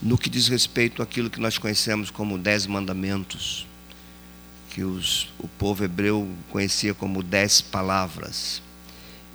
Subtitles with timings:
[0.00, 3.66] no que diz respeito àquilo que nós conhecemos como dez mandamentos,
[4.70, 8.62] que os, o povo hebreu conhecia como dez palavras,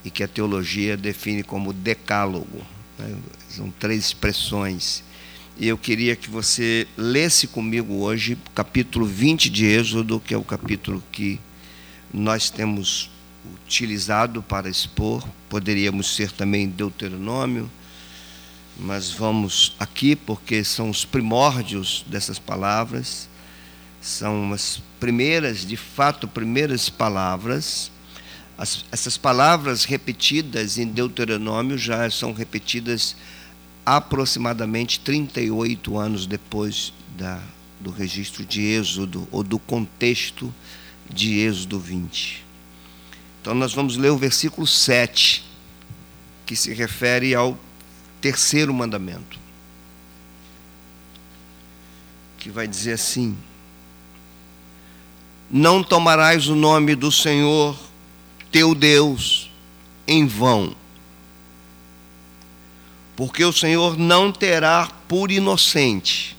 [0.06, 2.66] e que a teologia define como decálogo.
[2.98, 3.14] Né?
[3.50, 5.04] São três expressões.
[5.58, 10.38] E eu queria que você lesse comigo hoje o capítulo 20 de Êxodo, que é
[10.38, 11.42] o capítulo que
[12.14, 13.12] nós temos
[13.66, 17.70] utilizado para expor, poderíamos ser também Deuteronômio,
[18.80, 23.28] mas vamos aqui porque são os primórdios dessas palavras,
[24.02, 27.92] são as primeiras, de fato, primeiras palavras.
[28.58, 33.16] As, essas palavras repetidas em Deuteronômio já são repetidas
[33.86, 37.42] aproximadamente 38 anos depois da,
[37.80, 40.54] do registro de Êxodo, ou do contexto
[41.10, 42.46] de Êxodo 20.
[43.42, 45.44] Então, nós vamos ler o versículo 7,
[46.46, 47.58] que se refere ao
[48.22, 49.40] terceiro mandamento,
[52.38, 53.38] que vai dizer assim:
[55.50, 57.78] Não tomarás o nome do Senhor
[58.52, 59.52] teu Deus
[60.08, 60.76] em vão,
[63.16, 66.36] porque o Senhor não terá por inocente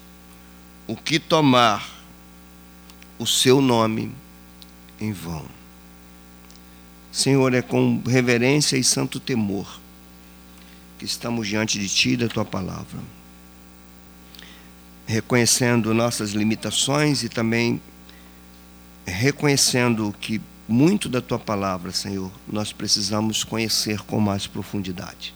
[0.87, 1.87] o que tomar
[3.19, 4.13] o seu nome
[5.01, 5.45] em vão.
[7.11, 9.81] Senhor, é com reverência e santo temor
[10.99, 12.99] que estamos diante de Ti e da Tua palavra,
[15.07, 17.81] reconhecendo nossas limitações e também
[19.07, 25.33] reconhecendo que muito da Tua palavra, Senhor, nós precisamos conhecer com mais profundidade.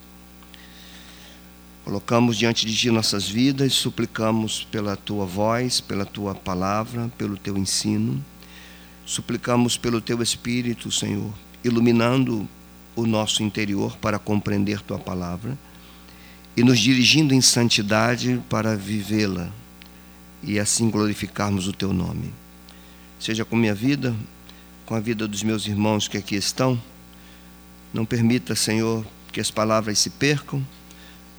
[1.85, 7.57] Colocamos diante de Ti nossas vidas, suplicamos pela Tua voz, pela Tua palavra, pelo Teu
[7.57, 8.23] ensino,
[9.07, 11.33] suplicamos pelo Teu Espírito, Senhor,
[11.65, 12.49] iluminando
[12.95, 15.57] o nosso interior para compreender tua palavra
[16.57, 19.51] e nos dirigindo em santidade para vivê-la
[20.43, 22.33] e assim glorificarmos o teu nome.
[23.19, 24.15] Seja com minha vida,
[24.85, 26.81] com a vida dos meus irmãos que aqui estão.
[27.95, 30.67] Não permita, Senhor, que as palavras se percam,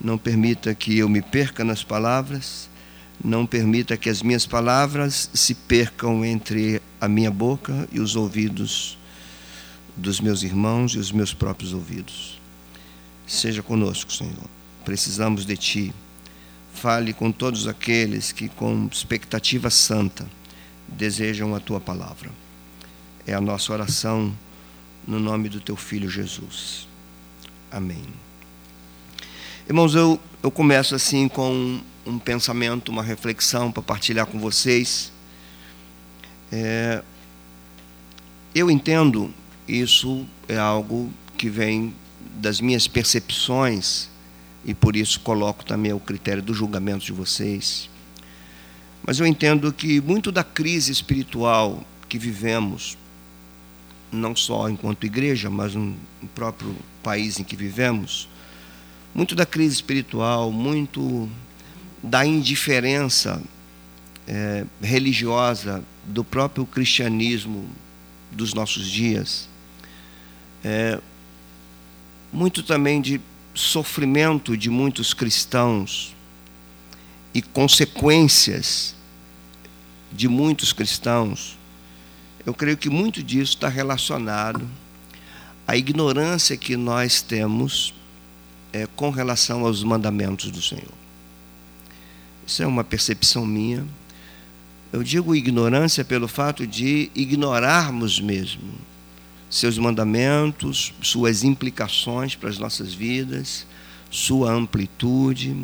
[0.02, 2.70] não permita que eu me perca nas palavras,
[3.24, 8.98] não permita que as minhas palavras se percam entre a minha boca e os ouvidos
[9.96, 12.40] dos meus irmãos e os meus próprios ouvidos.
[13.28, 14.50] Seja conosco, Senhor.
[14.84, 15.94] Precisamos de Ti.
[16.74, 20.28] Fale com todos aqueles que, com expectativa santa,
[20.88, 22.32] desejam a Tua palavra.
[23.26, 24.34] É a nossa oração
[25.08, 26.88] no nome do Teu Filho Jesus.
[27.72, 28.04] Amém.
[29.68, 35.12] Irmãos, eu, eu começo assim com um pensamento, uma reflexão para partilhar com vocês.
[36.52, 37.02] É,
[38.54, 39.34] eu entendo
[39.68, 41.94] isso é algo que vem
[42.36, 44.10] das minhas percepções
[44.66, 47.90] e por isso coloco também o critério do julgamento de vocês.
[49.06, 52.98] Mas eu entendo que muito da crise espiritual que vivemos,
[54.12, 55.96] não só enquanto igreja, mas no
[56.34, 58.30] próprio país em que vivemos,
[59.14, 61.30] muito da crise espiritual, muito
[62.02, 63.42] da indiferença
[64.28, 67.68] é, religiosa do próprio cristianismo
[68.32, 69.50] dos nossos dias,
[70.64, 71.00] é,
[72.32, 73.20] muito também de
[73.54, 76.16] sofrimento de muitos cristãos
[77.34, 78.96] e consequências
[80.12, 81.58] de muitos cristãos,
[82.46, 84.68] eu creio que muito disso está relacionado
[85.68, 87.94] à ignorância que nós temos
[88.72, 90.94] é, com relação aos mandamentos do Senhor.
[92.46, 93.86] Isso é uma percepção minha.
[94.92, 98.93] Eu digo ignorância pelo fato de ignorarmos mesmo
[99.54, 103.68] seus mandamentos, suas implicações para as nossas vidas,
[104.10, 105.56] sua amplitude,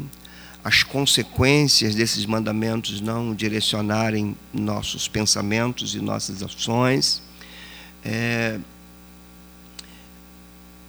[0.63, 7.23] as consequências desses mandamentos não direcionarem nossos pensamentos e nossas ações.
[8.05, 8.59] É,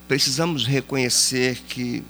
[0.07, 2.05] precisamos reconhecer que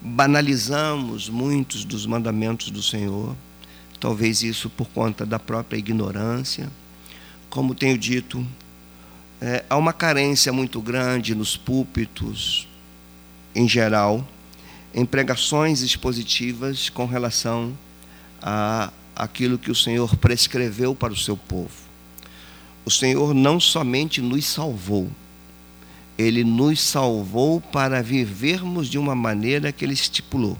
[0.00, 3.36] banalizamos muitos dos mandamentos do Senhor,
[4.00, 6.68] talvez isso por conta da própria ignorância.
[7.48, 8.44] Como tenho dito,
[9.40, 12.66] é, há uma carência muito grande nos púlpitos,
[13.54, 14.26] em geral,
[14.94, 17.76] em pregações expositivas com relação
[18.42, 21.88] a aquilo que o Senhor prescreveu para o seu povo.
[22.84, 25.10] O Senhor não somente nos salvou,
[26.16, 30.58] ele nos salvou para vivermos de uma maneira que ele estipulou.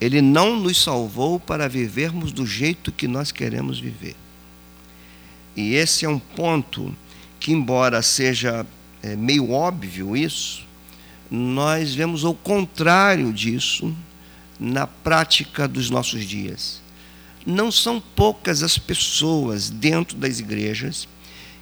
[0.00, 4.16] Ele não nos salvou para vivermos do jeito que nós queremos viver.
[5.56, 6.94] E esse é um ponto
[7.38, 8.66] que, embora seja
[9.02, 10.66] é, meio óbvio isso,
[11.30, 13.94] nós vemos o contrário disso
[14.58, 16.80] na prática dos nossos dias.
[17.46, 21.08] Não são poucas as pessoas dentro das igrejas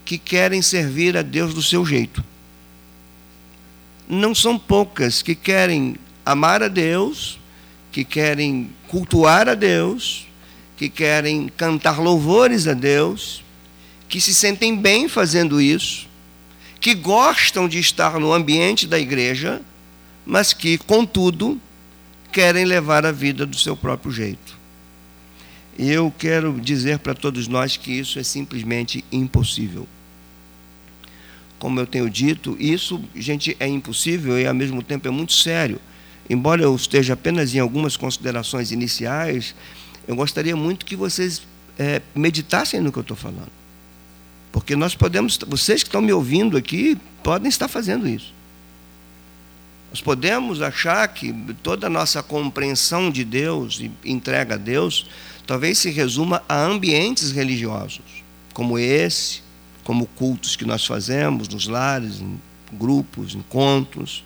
[0.04, 2.24] que querem servir a Deus do seu jeito.
[4.08, 7.38] Não são poucas que querem amar a Deus,
[7.90, 10.26] que querem cultuar a Deus,
[10.76, 13.42] que querem cantar louvores a Deus,
[14.08, 16.08] que se sentem bem fazendo isso,
[16.80, 19.62] que gostam de estar no ambiente da igreja,
[20.24, 21.60] mas que, contudo,
[22.32, 24.56] querem levar a vida do seu próprio jeito.
[25.78, 29.86] E eu quero dizer para todos nós que isso é simplesmente impossível
[31.58, 35.80] como eu tenho dito, isso, gente, é impossível e ao mesmo tempo é muito sério.
[36.28, 39.54] Embora eu esteja apenas em algumas considerações iniciais,
[40.06, 41.42] eu gostaria muito que vocês
[41.78, 43.50] é, meditassem no que eu estou falando.
[44.56, 48.32] Porque nós podemos, vocês que estão me ouvindo aqui, podem estar fazendo isso.
[49.90, 51.30] Nós podemos achar que
[51.62, 55.10] toda a nossa compreensão de Deus e entrega a Deus
[55.46, 58.24] talvez se resuma a ambientes religiosos,
[58.54, 59.42] como esse,
[59.84, 62.40] como cultos que nós fazemos nos lares, em
[62.72, 64.24] grupos, encontros.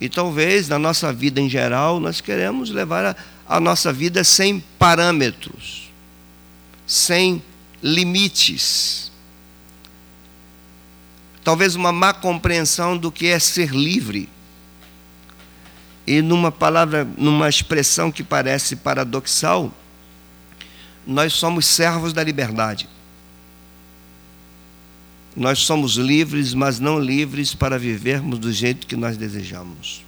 [0.00, 4.64] E talvez na nossa vida em geral nós queremos levar a, a nossa vida sem
[4.78, 5.92] parâmetros,
[6.86, 7.42] sem
[7.82, 9.12] limites.
[11.44, 14.30] Talvez uma má compreensão do que é ser livre.
[16.06, 19.72] E numa palavra, numa expressão que parece paradoxal,
[21.06, 22.88] nós somos servos da liberdade.
[25.36, 30.02] Nós somos livres, mas não livres para vivermos do jeito que nós desejamos.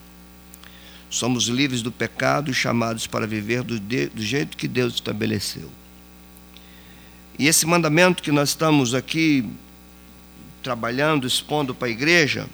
[1.10, 5.70] Somos livres do pecado chamados para viver do, de, do jeito que Deus estabeleceu.
[7.38, 9.50] E esse mandamento que nós estamos aqui
[10.66, 12.48] trabalhando, expondo para a igreja,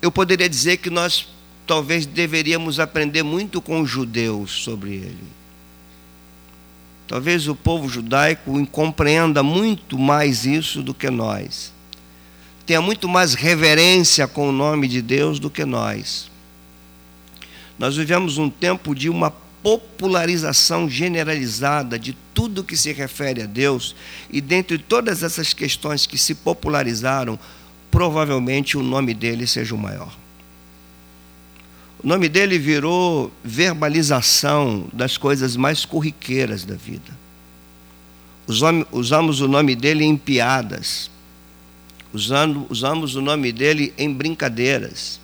[0.00, 1.28] eu poderia dizer que nós
[1.66, 5.24] talvez deveríamos aprender muito com os judeus sobre ele.
[7.06, 11.70] Talvez o povo judaico compreenda muito mais isso do que nós.
[12.64, 16.30] Tenha muito mais reverência com o nome de Deus do que nós.
[17.78, 19.30] Nós vivemos um tempo de uma
[19.68, 23.94] popularização generalizada de tudo que se refere a Deus,
[24.30, 27.38] e dentre todas essas questões que se popularizaram,
[27.90, 30.16] provavelmente o nome dele seja o maior.
[32.02, 37.18] O nome dele virou verbalização das coisas mais corriqueiras da vida.
[38.90, 41.10] Usamos o nome dele em piadas,
[42.14, 45.17] usamos o nome dele em brincadeiras,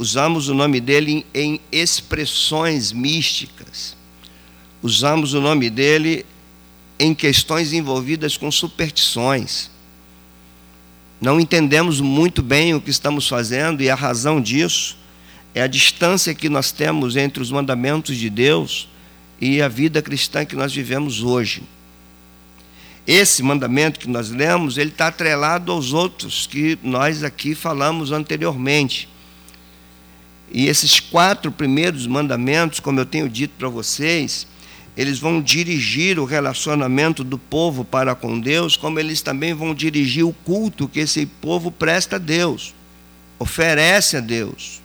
[0.00, 3.94] usamos o nome dele em expressões místicas,
[4.82, 6.24] usamos o nome dele
[6.98, 9.70] em questões envolvidas com superstições.
[11.20, 14.96] Não entendemos muito bem o que estamos fazendo e a razão disso
[15.54, 18.88] é a distância que nós temos entre os mandamentos de Deus
[19.38, 21.62] e a vida cristã que nós vivemos hoje.
[23.06, 29.06] Esse mandamento que nós lemos, ele está atrelado aos outros que nós aqui falamos anteriormente.
[30.50, 34.46] E esses quatro primeiros mandamentos, como eu tenho dito para vocês,
[34.96, 40.24] eles vão dirigir o relacionamento do povo para com Deus, como eles também vão dirigir
[40.24, 42.74] o culto que esse povo presta a Deus,
[43.38, 44.82] oferece a Deus.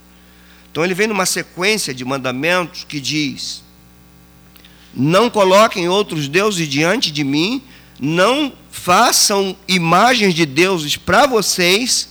[0.71, 3.63] Então ele vem numa sequência de mandamentos que diz:
[4.93, 7.63] Não coloquem outros deuses diante de mim,
[7.99, 12.09] não façam imagens de deuses para vocês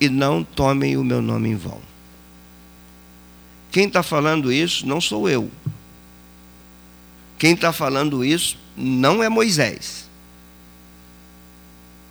[0.00, 1.91] e não tomem o meu nome em vão.
[3.72, 5.50] Quem está falando isso não sou eu.
[7.38, 10.08] Quem está falando isso não é Moisés.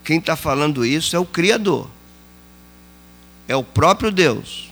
[0.04, 1.88] Quem está falando isso é o Criador.
[3.48, 4.72] É o próprio Deus.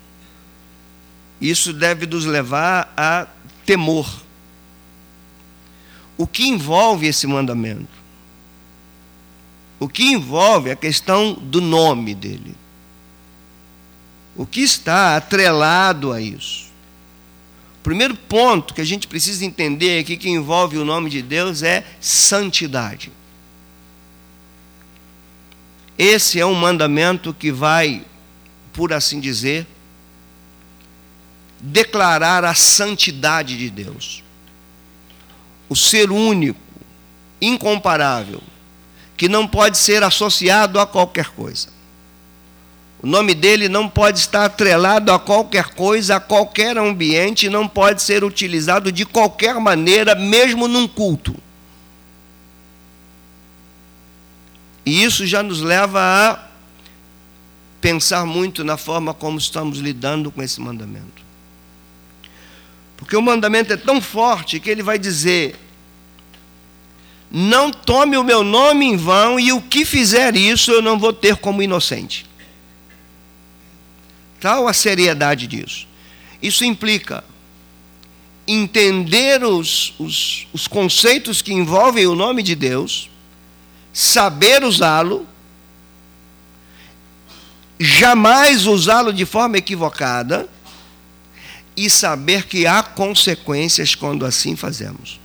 [1.40, 3.28] Isso deve nos levar a
[3.66, 4.10] temor.
[6.18, 8.00] O que envolve esse mandamento?
[9.80, 12.56] O que envolve a questão do nome dele?
[14.36, 16.69] O que está atrelado a isso?
[17.90, 21.84] Primeiro ponto que a gente precisa entender aqui que envolve o nome de Deus é
[22.00, 23.12] santidade.
[25.98, 28.06] Esse é um mandamento que vai,
[28.74, 29.66] por assim dizer,
[31.60, 34.24] declarar a santidade de Deus.
[35.68, 36.62] O ser único,
[37.42, 38.44] incomparável,
[39.18, 41.70] que não pode ser associado a qualquer coisa.
[43.02, 48.02] O nome dele não pode estar atrelado a qualquer coisa, a qualquer ambiente, não pode
[48.02, 51.34] ser utilizado de qualquer maneira, mesmo num culto.
[54.86, 56.50] E isso já nos leva a
[57.80, 61.24] pensar muito na forma como estamos lidando com esse mandamento.
[62.98, 65.56] Porque o mandamento é tão forte que ele vai dizer:
[67.32, 71.14] Não tome o meu nome em vão, e o que fizer isso eu não vou
[71.14, 72.29] ter como inocente.
[74.40, 75.88] Tal a seriedade disso.
[76.42, 77.24] Isso implica
[78.48, 83.10] entender os, os, os conceitos que envolvem o nome de Deus,
[83.94, 85.28] saber usá-lo,
[87.80, 90.50] jamais usá-lo de forma equivocada
[91.78, 95.20] e saber que há consequências quando assim fazemos.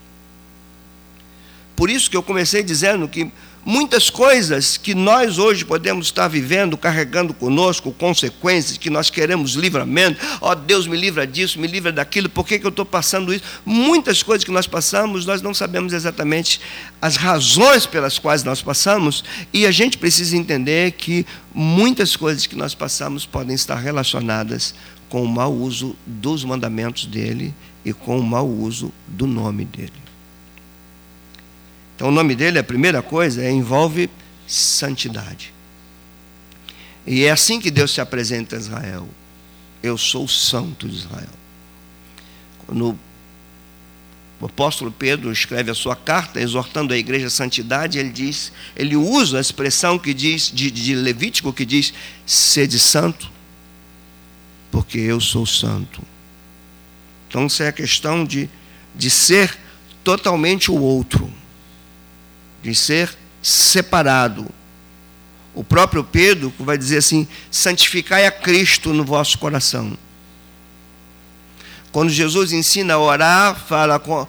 [1.75, 3.33] Por isso que eu comecei dizendo que
[3.65, 10.21] muitas coisas que nós hoje podemos estar vivendo, carregando conosco, consequências, que nós queremos livramento,
[10.41, 13.33] ó oh, Deus me livra disso, me livra daquilo, por que, que eu estou passando
[13.33, 13.45] isso?
[13.65, 16.61] Muitas coisas que nós passamos, nós não sabemos exatamente
[17.01, 22.57] as razões pelas quais nós passamos, e a gente precisa entender que muitas coisas que
[22.57, 24.75] nós passamos podem estar relacionadas
[25.09, 27.55] com o mau uso dos mandamentos dele
[27.85, 30.04] e com o mau uso do nome dele.
[32.05, 34.11] Então, o nome dele, a primeira coisa, é, envolve
[34.47, 35.55] santidade.
[37.07, 39.09] E é assim que Deus se apresenta a Israel.
[39.83, 41.33] Eu sou o santo de Israel.
[42.67, 42.99] Quando
[44.39, 48.97] o apóstolo Pedro escreve a sua carta exortando a igreja à santidade, ele diz, ele
[48.97, 51.95] usa a expressão que diz de, de Levítico que diz:
[52.27, 53.33] "Sede santo,
[54.71, 56.03] porque eu sou santo".
[57.31, 58.51] Então, isso é a questão de
[58.95, 59.57] de ser
[60.05, 61.33] totalmente o outro
[62.65, 64.47] de ser separado.
[65.55, 69.97] O próprio Pedro vai dizer assim: santificai a Cristo no vosso coração.
[71.93, 74.27] Quando Jesus ensina a orar, fala com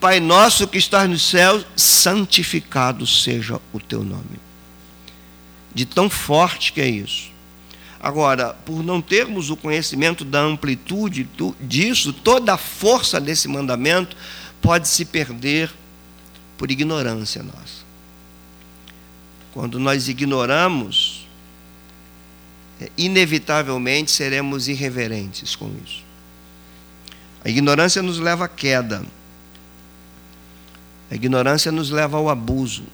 [0.00, 4.38] Pai nosso que estás no céu, santificado seja o teu nome.
[5.72, 7.30] De tão forte que é isso.
[8.00, 11.26] Agora, por não termos o conhecimento da amplitude
[11.58, 14.14] disso, toda a força desse mandamento
[14.60, 15.70] pode se perder
[16.64, 17.84] por ignorância nossa.
[19.52, 21.28] Quando nós ignoramos,
[22.80, 26.02] é, inevitavelmente seremos irreverentes com isso.
[27.44, 29.04] A ignorância nos leva à queda.
[31.10, 32.84] A ignorância nos leva ao abuso.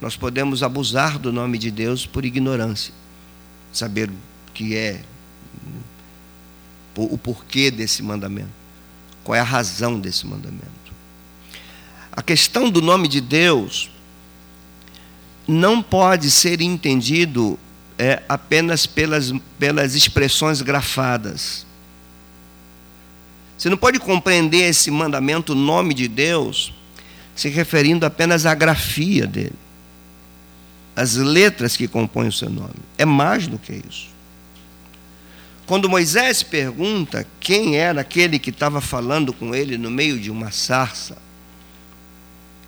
[0.00, 2.94] Nós podemos abusar do nome de Deus por ignorância.
[3.70, 5.02] Saber o que é,
[6.96, 8.48] o porquê desse mandamento.
[9.22, 10.81] Qual é a razão desse mandamento.
[12.12, 13.90] A questão do nome de Deus
[15.48, 17.58] não pode ser entendido
[17.98, 21.66] é, apenas pelas, pelas expressões grafadas.
[23.56, 26.74] Você não pode compreender esse mandamento, nome de Deus,
[27.34, 29.54] se referindo apenas à grafia dele,
[30.94, 32.74] as letras que compõem o seu nome.
[32.98, 34.12] É mais do que isso.
[35.64, 40.50] Quando Moisés pergunta quem era aquele que estava falando com ele no meio de uma
[40.50, 41.16] sarça,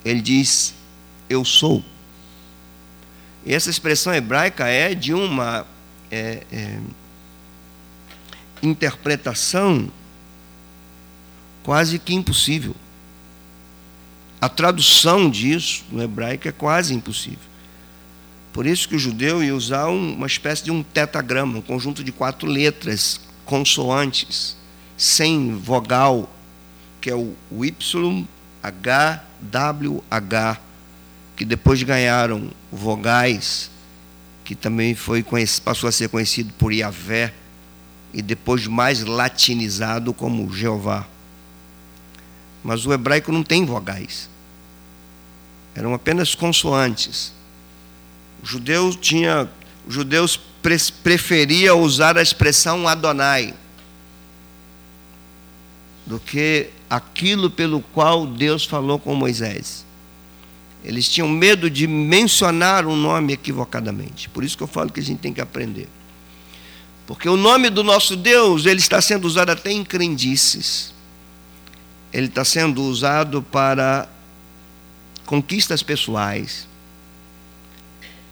[0.05, 0.75] ele diz:
[1.27, 1.83] Eu sou.
[3.43, 5.65] E essa expressão hebraica é de uma
[6.11, 6.79] é, é,
[8.61, 9.91] interpretação
[11.63, 12.75] quase que impossível.
[14.39, 17.55] A tradução disso no hebraico é quase impossível.
[18.53, 22.11] Por isso que o judeu ia usar uma espécie de um tetagrama, um conjunto de
[22.11, 24.55] quatro letras, consoantes,
[24.97, 26.29] sem vogal,
[27.01, 28.25] que é o Y,
[28.63, 30.59] H, WH,
[31.35, 33.69] que depois ganharam vogais,
[34.43, 35.25] que também foi
[35.63, 37.33] passou a ser conhecido por Yahvé,
[38.13, 41.05] e depois mais latinizado como Jeová.
[42.63, 44.29] Mas o hebraico não tem vogais.
[45.75, 47.33] Eram apenas consoantes.
[48.41, 49.49] O judeu tinha,
[49.85, 50.39] os judeus
[51.03, 53.53] preferia usar a expressão Adonai
[56.05, 59.85] do que aquilo pelo qual Deus falou com Moisés.
[60.83, 64.29] Eles tinham medo de mencionar um nome equivocadamente.
[64.29, 65.89] Por isso que eu falo que a gente tem que aprender.
[67.07, 70.93] Porque o nome do nosso Deus, ele está sendo usado até em crendices.
[72.13, 74.07] Ele está sendo usado para
[75.25, 76.67] conquistas pessoais.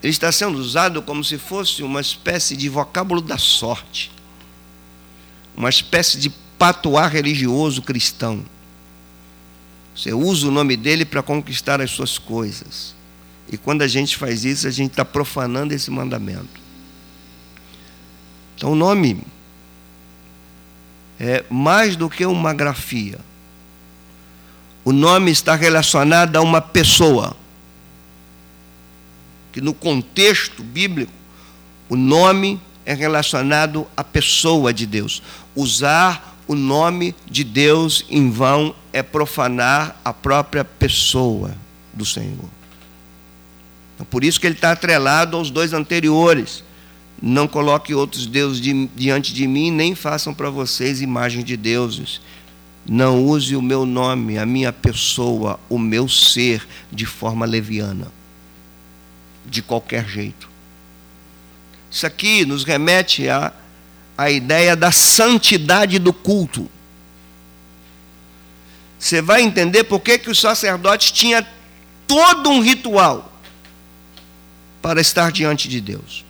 [0.01, 4.12] Ele está sendo usado como se fosse uma espécie de vocábulo da sorte.
[5.55, 8.46] Uma espécie de patuar religioso cristão.
[9.95, 12.95] Você usa o nome dele para conquistar as suas coisas.
[13.51, 16.62] E quando a gente faz isso, a gente está profanando esse mandamento.
[18.55, 19.21] Então, o nome
[21.19, 23.19] é mais do que uma grafia.
[24.83, 27.35] O nome está relacionado a uma pessoa.
[29.51, 31.13] Que no contexto bíblico,
[31.88, 35.21] o nome é relacionado à pessoa de Deus.
[35.55, 41.53] Usar o nome de Deus em vão é profanar a própria pessoa
[41.91, 42.50] do Senhor.
[43.95, 46.63] Então, por isso que ele está atrelado aos dois anteriores.
[47.21, 52.21] Não coloque outros deuses de, diante de mim, nem façam para vocês imagem de deuses.
[52.85, 58.12] Não use o meu nome, a minha pessoa, o meu ser de forma leviana,
[59.45, 60.50] de qualquer jeito.
[61.89, 63.53] Isso aqui nos remete à,
[64.17, 66.69] à ideia da santidade do culto.
[69.03, 71.45] Você vai entender por que, que os sacerdotes tinham
[72.07, 73.38] todo um ritual
[74.81, 76.24] para estar diante de Deus.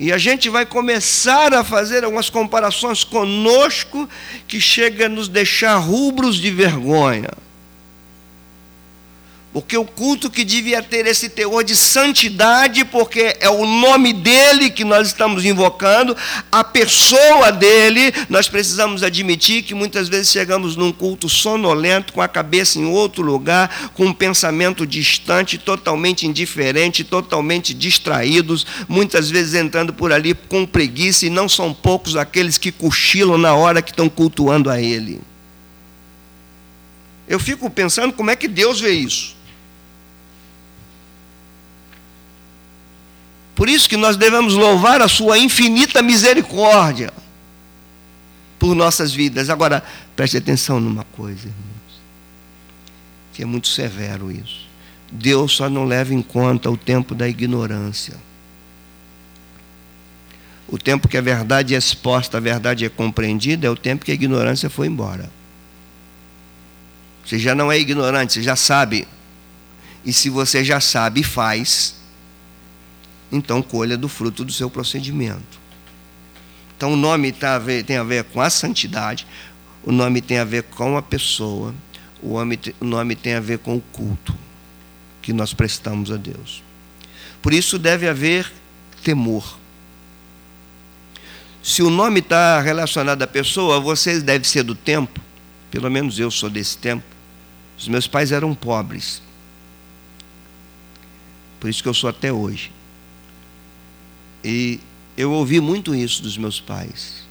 [0.00, 4.08] E a gente vai começar a fazer algumas comparações conosco
[4.48, 7.28] que chega a nos deixar rubros de vergonha.
[9.52, 14.70] Porque o culto que devia ter esse teor de santidade, porque é o nome dele
[14.70, 16.16] que nós estamos invocando,
[16.50, 22.28] a pessoa dele, nós precisamos admitir que muitas vezes chegamos num culto sonolento, com a
[22.28, 29.92] cabeça em outro lugar, com um pensamento distante, totalmente indiferente, totalmente distraídos, muitas vezes entrando
[29.92, 34.08] por ali com preguiça, e não são poucos aqueles que cochilam na hora que estão
[34.08, 35.20] cultuando a ele.
[37.28, 39.41] Eu fico pensando como é que Deus vê isso.
[43.62, 47.12] Por isso que nós devemos louvar a sua infinita misericórdia
[48.58, 49.48] por nossas vidas.
[49.48, 49.84] Agora,
[50.16, 52.02] preste atenção numa coisa, irmãos,
[53.32, 54.66] que é muito severo isso.
[55.12, 58.16] Deus só não leva em conta o tempo da ignorância.
[60.66, 64.10] O tempo que a verdade é exposta, a verdade é compreendida, é o tempo que
[64.10, 65.30] a ignorância foi embora.
[67.24, 69.06] Você já não é ignorante, você já sabe.
[70.04, 72.01] E se você já sabe faz,
[73.32, 75.60] então colha do fruto do seu procedimento.
[76.76, 79.26] Então o nome tá tem a ver com a santidade,
[79.82, 81.74] o nome tem a ver com a pessoa,
[82.22, 84.34] o nome, o nome tem a ver com o culto
[85.22, 86.62] que nós prestamos a Deus.
[87.40, 88.52] Por isso deve haver
[89.02, 89.58] temor.
[91.62, 95.20] Se o nome está relacionado à pessoa, você deve ser do tempo,
[95.70, 97.04] pelo menos eu sou desse tempo.
[97.78, 99.22] Os meus pais eram pobres.
[101.58, 102.72] Por isso que eu sou até hoje.
[104.44, 104.80] E
[105.16, 107.22] eu ouvi muito isso dos meus pais.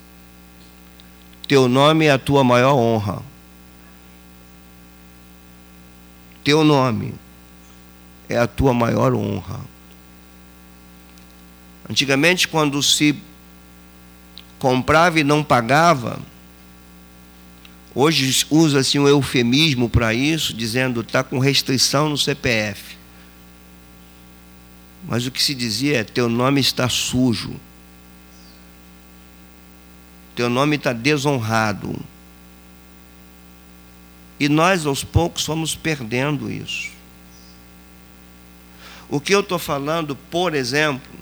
[1.48, 3.22] Teu nome é a tua maior honra.
[6.44, 7.14] Teu nome
[8.30, 9.60] é a tua maior honra.
[11.90, 13.16] Antigamente, quando se
[14.58, 16.20] comprava e não pagava,
[17.94, 23.01] hoje usa-se um eufemismo para isso, dizendo está com restrição no CPF.
[25.08, 27.56] Mas o que se dizia é: teu nome está sujo,
[30.36, 31.96] teu nome está desonrado.
[34.40, 36.90] E nós, aos poucos, fomos perdendo isso.
[39.08, 41.21] O que eu estou falando, por exemplo,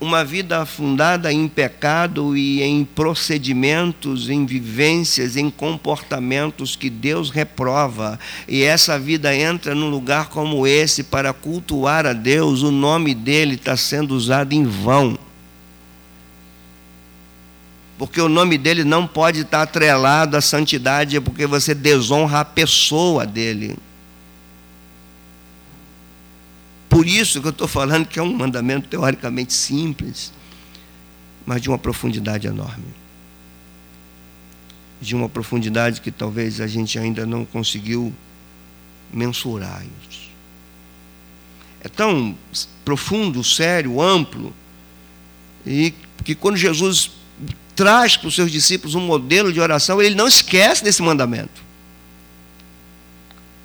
[0.00, 8.18] uma vida afundada em pecado e em procedimentos, em vivências, em comportamentos que Deus reprova,
[8.46, 13.56] e essa vida entra num lugar como esse para cultuar a Deus, o nome dele
[13.56, 15.18] está sendo usado em vão.
[17.98, 23.26] Porque o nome dele não pode estar atrelado à santidade, porque você desonra a pessoa
[23.26, 23.76] dele.
[26.98, 30.32] Por isso que eu estou falando que é um mandamento teoricamente simples,
[31.46, 32.86] mas de uma profundidade enorme.
[35.00, 38.12] De uma profundidade que talvez a gente ainda não conseguiu
[39.14, 39.80] mensurar
[40.10, 40.28] isso.
[41.82, 42.36] É tão
[42.84, 44.52] profundo, sério, amplo,
[45.64, 47.12] e que quando Jesus
[47.76, 51.62] traz para os seus discípulos um modelo de oração, ele não esquece desse mandamento.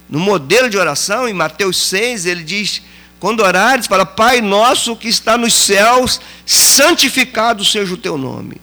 [0.07, 2.83] No modelo de oração, em Mateus 6, ele diz
[3.23, 8.57] quando orares, fala, Pai nosso que está nos céus, santificado seja o teu nome.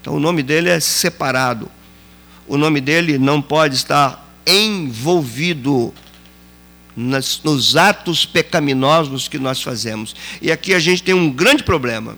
[0.00, 1.70] Então o nome dele é separado.
[2.48, 5.92] O nome dele não pode estar envolvido
[6.96, 10.16] nas, nos atos pecaminosos que nós fazemos.
[10.40, 12.16] E aqui a gente tem um grande problema.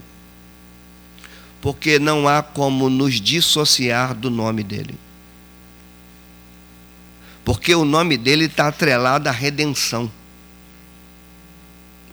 [1.61, 4.95] Porque não há como nos dissociar do nome dele
[7.45, 10.11] porque o nome dele está atrelado à redenção.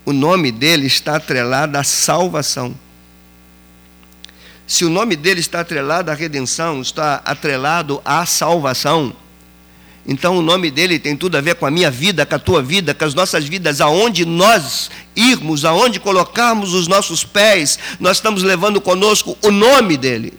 [0.05, 2.75] O nome dele está atrelado à salvação.
[4.65, 9.15] Se o nome dele está atrelado à redenção, está atrelado à salvação,
[10.07, 12.63] Então o nome dele tem tudo a ver com a minha vida, com a tua
[12.63, 18.41] vida, com as nossas vidas, aonde nós irmos, aonde colocarmos os nossos pés, nós estamos
[18.41, 20.33] levando conosco o nome dele.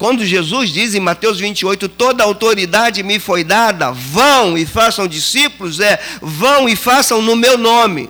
[0.00, 5.78] Quando Jesus diz em Mateus 28, toda autoridade me foi dada, vão e façam discípulos,
[5.78, 8.08] é vão e façam no meu nome.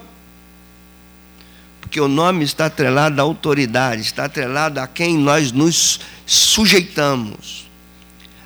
[1.81, 7.69] Porque o nome está atrelado à autoridade, está atrelado a quem nós nos sujeitamos.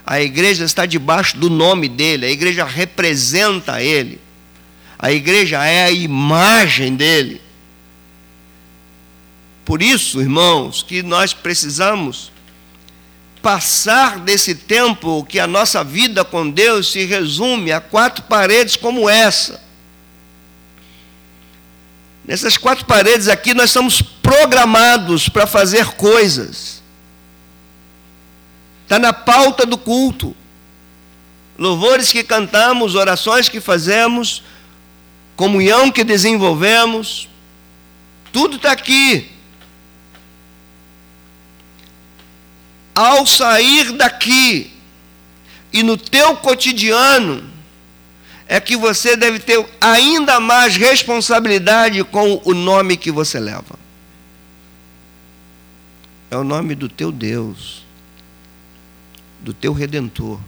[0.07, 4.19] A igreja está debaixo do nome dele, a igreja representa ele,
[4.99, 7.43] a igreja é a imagem dele.
[9.67, 12.33] Por isso, irmãos, que nós precisamos
[13.45, 19.07] passar desse tempo que a nossa vida com Deus se resume a quatro paredes como
[19.07, 19.63] essa.
[22.27, 26.83] Nessas quatro paredes aqui nós somos programados para fazer coisas.
[28.85, 30.35] Está na pauta do culto.
[31.59, 34.43] Louvores que cantamos, orações que fazemos,
[35.37, 37.29] comunhão que desenvolvemos,
[38.33, 39.34] tudo está aqui.
[42.95, 44.71] Ao sair daqui
[45.73, 47.43] e no teu cotidiano,
[48.47, 53.79] é que você deve ter ainda mais responsabilidade com o nome que você leva.
[56.31, 57.85] É o nome do teu Deus,
[59.41, 60.39] do teu redentor.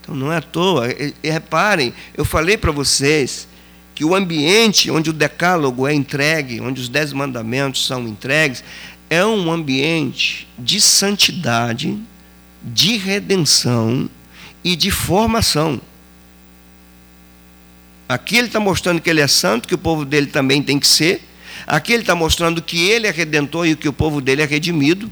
[0.00, 3.48] Então não é à toa, e, e reparem, eu falei para vocês
[3.94, 8.64] que o ambiente onde o decálogo é entregue, onde os dez mandamentos são entregues,
[9.10, 11.98] é um ambiente de santidade,
[12.62, 14.08] de redenção
[14.62, 15.80] e de formação.
[18.08, 20.86] Aqui ele está mostrando que ele é santo, que o povo dele também tem que
[20.86, 21.22] ser.
[21.66, 25.10] Aqui ele está mostrando que ele é redentor e que o povo dele é redimido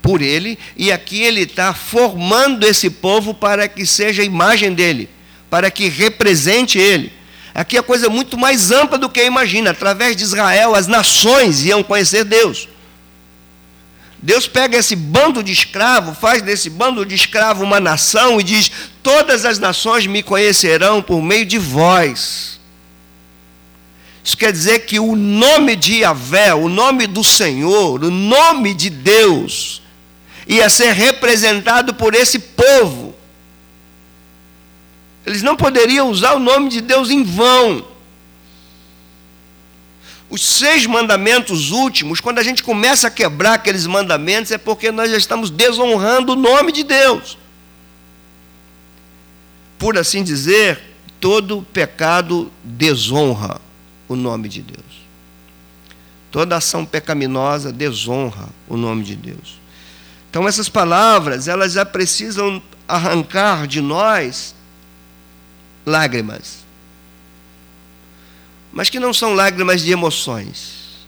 [0.00, 0.58] por ele.
[0.76, 5.08] E aqui ele está formando esse povo para que seja a imagem dele,
[5.50, 7.12] para que represente ele.
[7.54, 9.70] Aqui é coisa muito mais ampla do que imagina.
[9.70, 12.68] Através de Israel, as nações iam conhecer Deus.
[14.22, 18.70] Deus pega esse bando de escravo, faz desse bando de escravo uma nação e diz:
[19.02, 22.60] Todas as nações me conhecerão por meio de vós.
[24.22, 28.88] Isso quer dizer que o nome de Yahvé, o nome do Senhor, o nome de
[28.88, 29.82] Deus,
[30.46, 33.12] ia ser representado por esse povo.
[35.26, 37.91] Eles não poderiam usar o nome de Deus em vão
[40.32, 45.10] os seis mandamentos últimos, quando a gente começa a quebrar aqueles mandamentos, é porque nós
[45.10, 47.36] já estamos desonrando o nome de Deus.
[49.78, 50.80] Por assim dizer,
[51.20, 53.60] todo pecado desonra
[54.08, 55.02] o nome de Deus.
[56.30, 59.60] Toda ação pecaminosa desonra o nome de Deus.
[60.30, 64.54] Então essas palavras, elas já precisam arrancar de nós
[65.84, 66.61] lágrimas
[68.72, 71.06] mas que não são lágrimas de emoções.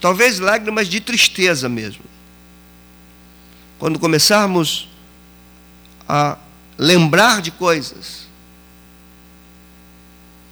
[0.00, 2.04] Talvez lágrimas de tristeza mesmo.
[3.78, 4.88] Quando começarmos
[6.08, 6.38] a
[6.76, 8.28] lembrar de coisas,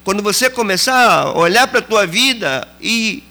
[0.05, 3.23] quando você começar a olhar para a tua vida e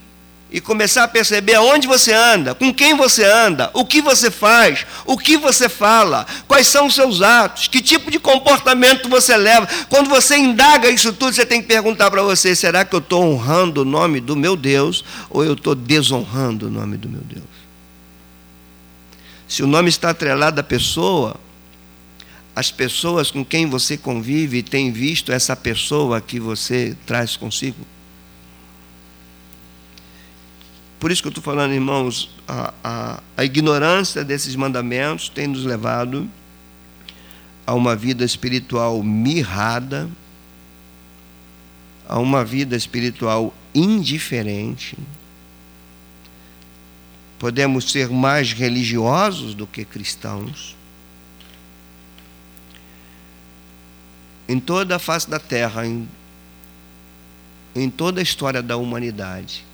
[0.52, 4.86] e começar a perceber aonde você anda, com quem você anda, o que você faz,
[5.06, 9.68] o que você fala, quais são os seus atos, que tipo de comportamento você leva.
[9.90, 13.24] Quando você indaga isso tudo, você tem que perguntar para você: será que eu estou
[13.24, 17.44] honrando o nome do meu Deus ou eu estou desonrando o nome do meu Deus?
[19.48, 21.36] Se o nome está atrelado à pessoa,
[22.56, 27.86] as pessoas com quem você convive têm visto essa pessoa que você traz consigo.
[31.00, 35.64] Por isso que eu estou falando, irmãos, a, a, a ignorância desses mandamentos tem nos
[35.64, 36.30] levado
[37.66, 40.10] a uma vida espiritual mirrada,
[42.08, 44.98] a uma vida espiritual indiferente.
[47.38, 50.76] Podemos ser mais religiosos do que cristãos.
[54.48, 56.08] Em toda a face da terra, em,
[57.76, 59.66] em toda a história da humanidade,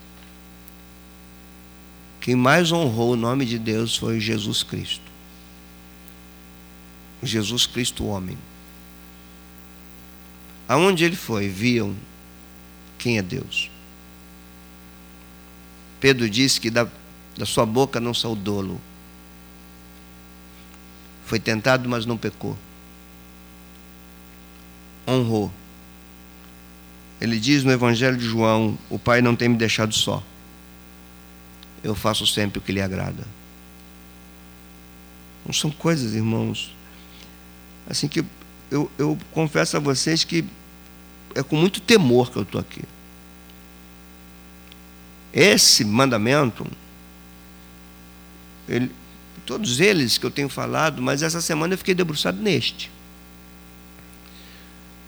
[2.22, 5.02] quem mais honrou o nome de Deus foi Jesus Cristo.
[7.24, 8.38] Jesus Cristo, homem.
[10.68, 11.96] Aonde ele foi, viam
[13.00, 13.72] quem é Deus.
[16.00, 16.88] Pedro disse que da,
[17.36, 18.80] da sua boca não saiu dolo.
[21.26, 22.56] Foi tentado, mas não pecou.
[25.08, 25.52] Honrou.
[27.20, 30.24] Ele diz no Evangelho de João: O Pai não tem me deixado só
[31.84, 33.26] eu faço sempre o que lhe agrada.
[35.46, 36.76] Não são coisas, irmãos,
[37.90, 38.24] assim que
[38.70, 40.46] eu, eu confesso a vocês que
[41.36, 42.84] é com muito temor que eu estou aqui.
[45.34, 46.66] Esse mandamento,
[48.68, 48.92] ele,
[49.46, 52.92] todos eles que eu tenho falado, mas essa semana eu fiquei debruçado neste.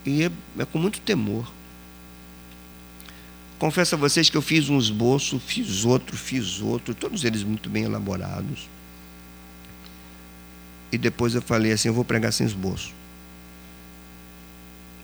[0.05, 1.49] E é, é com muito temor.
[3.63, 7.69] Confesso a vocês que eu fiz um esboço, fiz outro, fiz outro, todos eles muito
[7.69, 8.67] bem elaborados.
[10.91, 12.93] E depois eu falei assim: eu vou pregar sem esboço.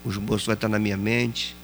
[0.03, 1.55] O esboço vai estar na minha mente,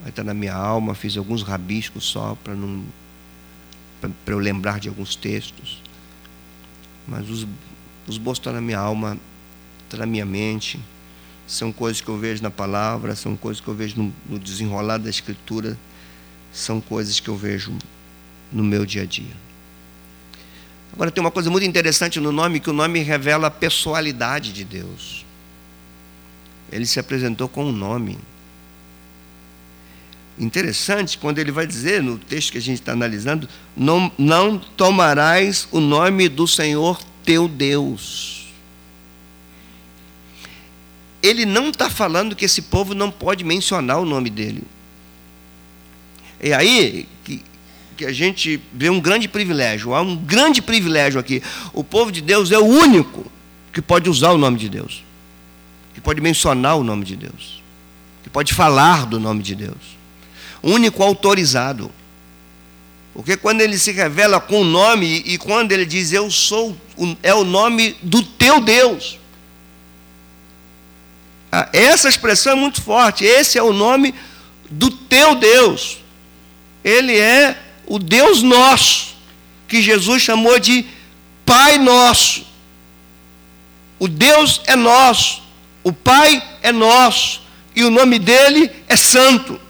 [0.00, 0.92] vai estar na minha alma.
[0.92, 2.84] Fiz alguns rabiscos só para não
[4.00, 5.80] para eu lembrar de alguns textos.
[7.06, 7.46] Mas os,
[8.08, 9.16] os esboços estão na minha alma,
[9.84, 10.80] estão na minha mente.
[11.46, 14.98] São coisas que eu vejo na palavra, são coisas que eu vejo no, no desenrolar
[14.98, 15.78] da escritura,
[16.52, 17.72] são coisas que eu vejo
[18.52, 19.34] no meu dia a dia.
[20.92, 24.62] Agora tem uma coisa muito interessante no nome, que o nome revela a pessoalidade de
[24.62, 25.24] Deus.
[26.70, 28.18] Ele se apresentou com um nome.
[30.38, 35.66] Interessante quando ele vai dizer no texto que a gente está analisando: não, não tomarás
[35.70, 38.48] o nome do Senhor teu Deus.
[41.22, 44.64] Ele não está falando que esse povo não pode mencionar o nome dele.
[46.42, 47.42] É aí que,
[47.96, 49.94] que a gente vê um grande privilégio.
[49.94, 51.42] Há um grande privilégio aqui.
[51.72, 53.30] O povo de Deus é o único
[53.72, 55.02] que pode usar o nome de Deus,
[55.94, 57.62] que pode mencionar o nome de Deus,
[58.22, 60.02] que pode falar do nome de Deus
[60.62, 61.90] único autorizado.
[63.12, 66.76] Porque quando ele se revela com o nome e quando ele diz eu sou,
[67.22, 69.18] é o nome do teu Deus.
[71.50, 73.24] Ah, essa expressão é muito forte.
[73.24, 74.14] Esse é o nome
[74.70, 75.98] do teu Deus.
[76.84, 79.14] Ele é o Deus nosso,
[79.68, 80.84] que Jesus chamou de
[81.44, 82.46] Pai nosso.
[83.98, 85.42] O Deus é nosso,
[85.84, 87.42] o Pai é nosso,
[87.74, 89.60] e o nome dele é Santo.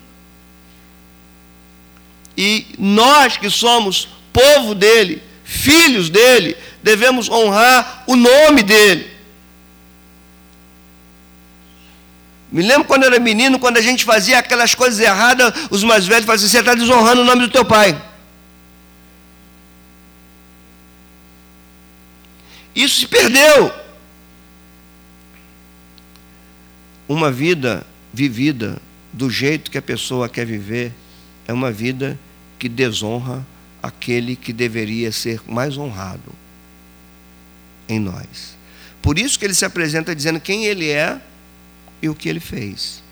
[2.37, 9.12] E nós que somos povo dele, filhos dele, devemos honrar o nome dele.
[12.53, 16.27] Me lembro quando era menino, quando a gente fazia aquelas coisas erradas, os mais velhos
[16.27, 18.01] faziam assim: você está desonrando o nome do teu pai.
[22.77, 23.73] Isso se perdeu.
[27.09, 28.81] Uma vida vivida
[29.13, 30.93] do jeito que a pessoa quer viver
[31.47, 32.19] é uma vida
[32.59, 33.45] que desonra
[33.83, 36.33] aquele que deveria ser mais honrado
[37.89, 38.57] em nós.
[39.01, 41.21] Por isso que ele se apresenta dizendo quem ele é
[42.03, 43.03] e o que ele fez.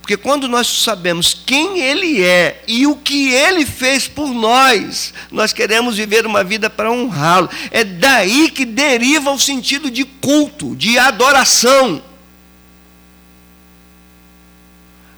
[0.00, 5.52] Porque quando nós sabemos quem ele é e o que ele fez por nós, nós
[5.52, 7.50] queremos viver uma vida para honrá-lo.
[7.70, 12.02] É daí que deriva o sentido de culto, de adoração.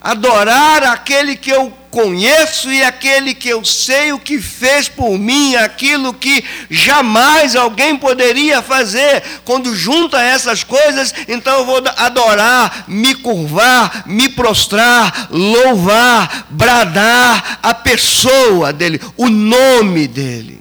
[0.03, 5.55] Adorar aquele que eu conheço e aquele que eu sei o que fez por mim,
[5.55, 9.23] aquilo que jamais alguém poderia fazer.
[9.45, 17.75] Quando junta essas coisas, então eu vou adorar, me curvar, me prostrar, louvar, bradar a
[17.75, 20.61] pessoa dele, o nome dele.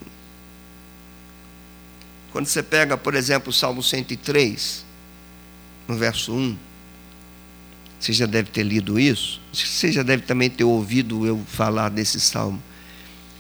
[2.32, 4.86] Quando você pega, por exemplo, o Salmo 103,
[5.88, 6.58] no verso 1,
[8.02, 9.40] você já deve ter lido isso.
[9.54, 12.62] Você já deve também ter ouvido eu falar desse salmo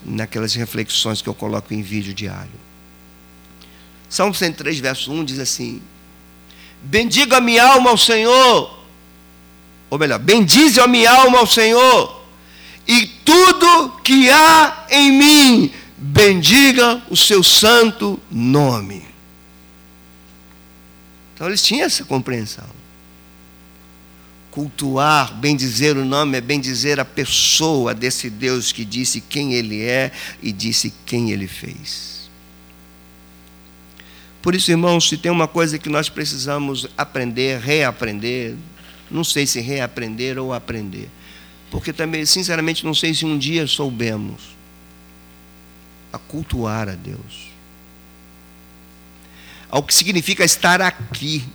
[0.05, 2.51] naquelas reflexões que eu coloco em vídeo diário.
[4.07, 5.81] Salmo 103, verso 1 diz assim:
[6.83, 8.85] Bendiga a minha alma ao Senhor,
[9.89, 12.21] ou melhor, bendize a minha alma ao Senhor,
[12.87, 19.07] e tudo que há em mim, bendiga o seu santo nome.
[21.33, 22.80] Então eles tinham essa compreensão
[24.51, 29.53] cultuar, bem dizer o nome, é bem dizer a pessoa desse Deus que disse quem
[29.53, 30.11] Ele é
[30.43, 32.29] e disse quem Ele fez.
[34.41, 38.55] Por isso, irmãos, se tem uma coisa que nós precisamos aprender, reaprender,
[39.09, 41.09] não sei se reaprender ou aprender,
[41.69, 44.41] porque também, sinceramente, não sei se um dia soubemos
[46.11, 47.51] a cultuar a Deus.
[49.69, 51.45] Ao que significa estar aqui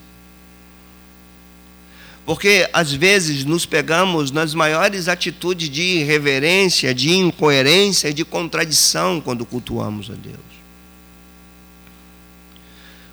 [2.27, 9.47] porque às vezes nos pegamos nas maiores atitudes de irreverência, de incoerência, de contradição quando
[9.47, 10.57] cultuamos a Deus.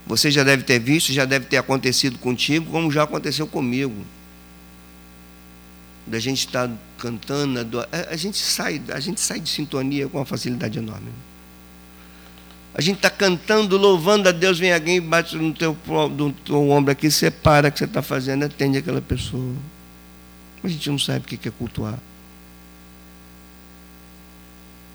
[0.08, 4.04] Você já deve ter visto, já deve ter acontecido contigo, como já aconteceu comigo.
[6.08, 10.26] Da gente estar tá cantando, a gente sai, a gente sai de sintonia com uma
[10.26, 11.10] facilidade enorme.
[12.76, 15.78] A gente está cantando, louvando a Deus, vem alguém e bate no teu,
[16.12, 19.54] no teu ombro aqui, separa o que você está fazendo, atende aquela pessoa.
[20.64, 22.00] A gente não sabe o que é cultuar.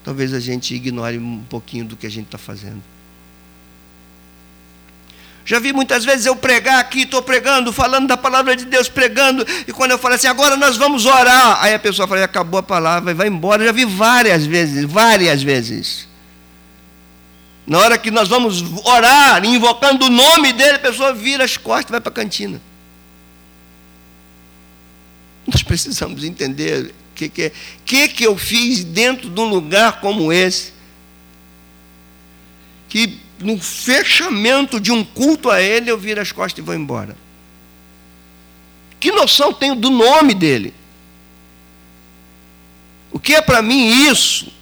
[0.02, 2.82] Talvez a gente ignore um pouquinho do que a gente está fazendo.
[5.44, 9.46] Já vi muitas vezes eu pregar aqui, estou pregando, falando da palavra de Deus, pregando,
[9.66, 12.62] e quando eu falo assim, agora nós vamos orar, aí a pessoa fala, acabou a
[12.62, 13.64] palavra, vai embora.
[13.64, 16.07] Já vi várias vezes, várias vezes.
[17.68, 21.90] Na hora que nós vamos orar, invocando o nome dele, a pessoa vira as costas
[21.90, 22.58] e vai para a cantina.
[25.46, 27.52] Nós precisamos entender o que, que,
[27.84, 30.72] que, que eu fiz dentro de um lugar como esse,
[32.88, 37.14] que no fechamento de um culto a ele, eu viro as costas e vou embora.
[38.98, 40.72] Que noção tenho do nome dele?
[43.12, 44.56] O que é para mim isso?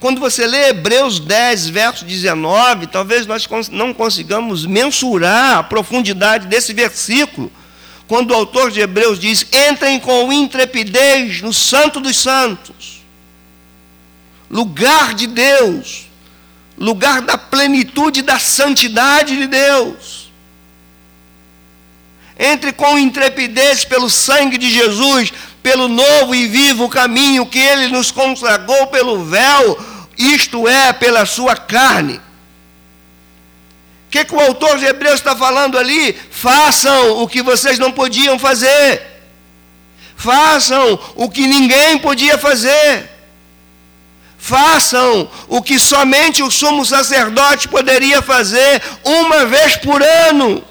[0.00, 6.72] Quando você lê Hebreus 10, verso 19, talvez nós não consigamos mensurar a profundidade desse
[6.72, 7.52] versículo.
[8.08, 13.02] Quando o autor de Hebreus diz: entrem com intrepidez no Santo dos Santos,
[14.50, 16.06] lugar de Deus,
[16.78, 20.32] lugar da plenitude da santidade de Deus.
[22.38, 25.30] Entre com intrepidez pelo sangue de Jesus,
[25.62, 29.89] pelo novo e vivo caminho que ele nos consagrou pelo véu,
[30.20, 32.16] isto é, pela sua carne.
[34.06, 36.12] O que, que o autor de Hebreus está falando ali?
[36.30, 39.02] Façam o que vocês não podiam fazer.
[40.16, 43.10] Façam o que ninguém podia fazer
[44.40, 50.64] façam o que somente o sumo sacerdote poderia fazer uma vez por ano.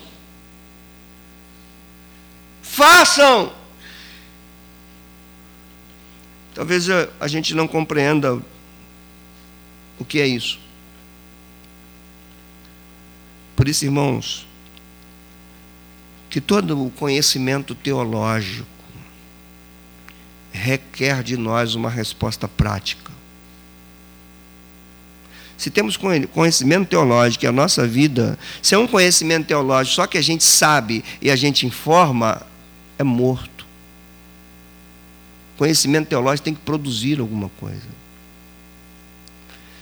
[2.63, 3.53] Façam.
[6.55, 6.87] Talvez
[7.19, 8.41] a gente não compreenda
[9.99, 10.59] o que é isso.
[13.55, 14.47] Por isso, irmãos,
[16.29, 18.67] que todo o conhecimento teológico
[20.51, 23.11] requer de nós uma resposta prática.
[25.57, 30.17] Se temos conhecimento teológico e a nossa vida, se é um conhecimento teológico só que
[30.17, 32.41] a gente sabe e a gente informa,
[32.97, 33.65] é morto.
[35.57, 37.98] Conhecimento teológico tem que produzir alguma coisa.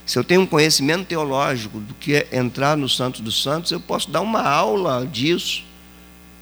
[0.07, 3.79] Se eu tenho um conhecimento teológico do que é entrar no Santo dos Santos, eu
[3.79, 5.65] posso dar uma aula disso,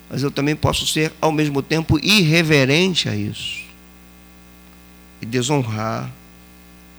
[0.07, 3.65] mas eu também posso ser, ao mesmo tempo, irreverente a isso
[5.19, 6.13] e desonrar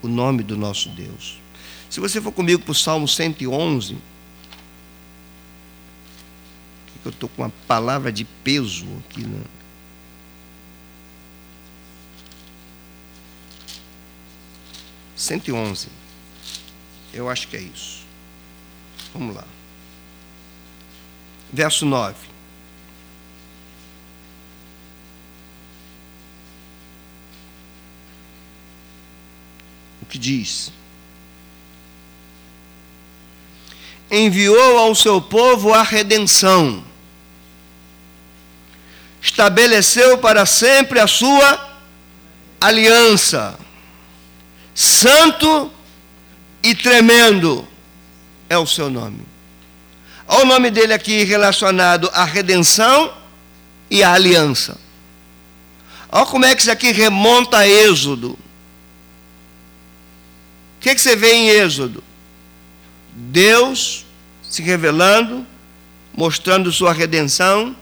[0.02, 1.38] o nome do nosso Deus.
[1.88, 3.96] Se você for comigo para o Salmo 111,
[7.00, 9.40] que eu estou com uma palavra de peso aqui, né?
[15.14, 16.06] Cento e onze.
[17.12, 18.01] Eu acho que é isso.
[19.12, 19.45] Vamos lá.
[21.53, 22.14] Verso 9.
[30.03, 30.73] O que diz?
[34.11, 36.85] enviou ao seu povo a redenção,
[39.21, 41.77] estabeleceu para sempre a sua
[42.61, 43.59] aliança,
[44.75, 45.73] santo
[46.70, 47.66] e tremendo
[48.48, 49.20] é o seu nome.
[50.26, 53.14] Olha o nome dele aqui relacionado à redenção
[53.88, 54.76] e à aliança.
[56.11, 58.31] Olha como é que isso aqui remonta a Êxodo.
[58.33, 58.38] O
[60.81, 62.02] que, que você vê em Êxodo?
[63.12, 64.05] Deus
[64.42, 65.46] se revelando,
[66.16, 67.76] mostrando sua redenção,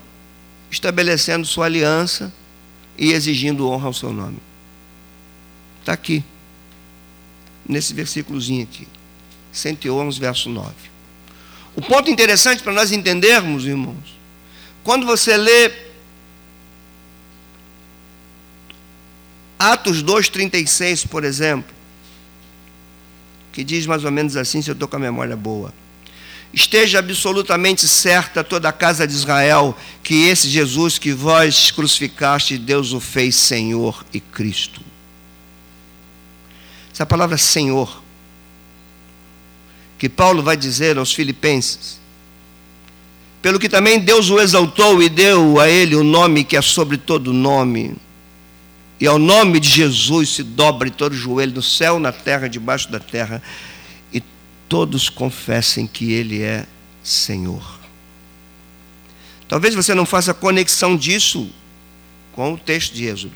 [0.70, 2.31] estabelecendo sua aliança
[2.99, 4.38] e exigindo honra ao seu nome.
[5.81, 6.23] Está aqui,
[7.66, 8.87] nesse versículozinho aqui,
[9.53, 10.72] 111, verso 9.
[11.77, 14.16] O ponto interessante para nós entendermos, irmãos,
[14.83, 15.72] quando você lê
[19.59, 21.74] Atos 2,36, por exemplo,
[23.53, 25.72] que diz mais ou menos assim, se eu estou com a memória boa.
[26.53, 32.92] Esteja absolutamente certa toda a casa de Israel que esse Jesus que vós crucificaste, Deus
[32.92, 34.81] o fez Senhor e Cristo.
[36.95, 38.01] Essa palavra Senhor,
[39.99, 41.99] que Paulo vai dizer aos Filipenses,
[43.42, 46.97] pelo que também Deus o exaltou e deu a ele o nome que é sobre
[46.97, 47.97] todo nome,
[49.01, 52.88] e ao nome de Jesus se dobre todo o joelho no céu, na terra, debaixo
[52.88, 53.42] da terra,
[54.13, 54.23] e
[54.69, 56.65] todos confessem que Ele é
[57.03, 57.81] Senhor.
[59.49, 61.51] Talvez você não faça conexão disso
[62.33, 63.35] com o texto de Êxodo.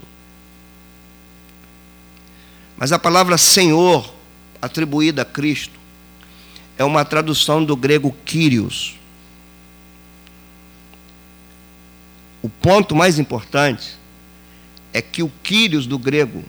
[2.78, 4.14] Mas a palavra Senhor,
[4.62, 5.78] atribuída a Cristo,
[6.78, 8.94] é uma tradução do grego Kyrios.
[12.40, 13.98] O ponto mais importante
[14.92, 16.44] é que o Kyrios do grego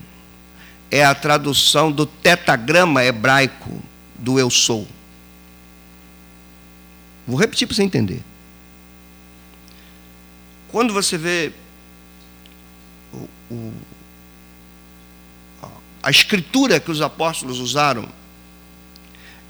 [0.88, 3.82] é a tradução do tetagrama hebraico
[4.16, 4.86] do eu sou.
[7.26, 8.22] Vou repetir para você entender.
[10.68, 11.52] Quando você vê
[13.12, 13.72] o, o,
[16.02, 18.08] a escritura que os apóstolos usaram,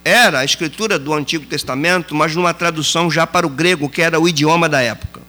[0.04, 4.18] era a escritura do Antigo Testamento, mas numa tradução já para o grego, que era
[4.18, 5.20] o idioma da época.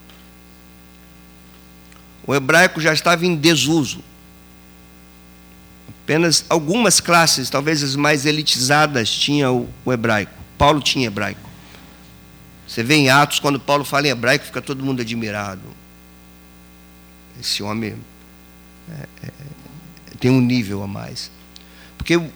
[2.26, 4.02] O hebraico já estava em desuso.
[5.88, 10.32] Apenas algumas classes, talvez as mais elitizadas, tinham o hebraico.
[10.56, 11.50] Paulo tinha hebraico.
[12.66, 15.62] Você vê em Atos, quando Paulo fala em hebraico, fica todo mundo admirado.
[17.38, 17.96] Esse homem
[18.90, 19.30] é, é,
[20.22, 21.32] tem um nível a mais.
[21.98, 22.30] Porque o,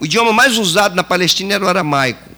[0.00, 2.30] idioma mais usado na Palestina era o aramaico.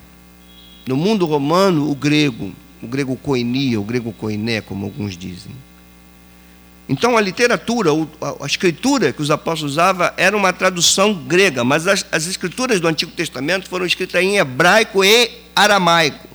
[0.86, 2.50] No mundo romano, o grego,
[2.82, 5.52] o grego koinia, o grego koiné, como alguns dizem.
[6.88, 7.90] Então a literatura,
[8.40, 12.88] a escritura que os apóstolos usavam era uma tradução grega, mas as, as escrituras do
[12.88, 16.26] Antigo Testamento foram escritas em hebraico e aramaico.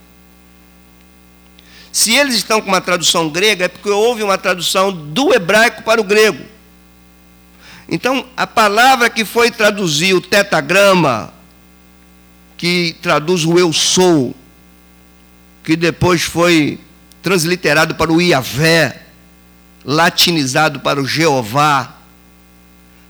[1.91, 5.99] Se eles estão com uma tradução grega, é porque houve uma tradução do hebraico para
[5.99, 6.54] o grego.
[7.87, 11.33] Então, a palavra que foi traduzir o tetagrama,
[12.57, 14.35] que traduz o eu sou,
[15.63, 16.79] que depois foi
[17.21, 19.03] transliterado para o Iavé,
[19.83, 21.95] latinizado para o Jeová,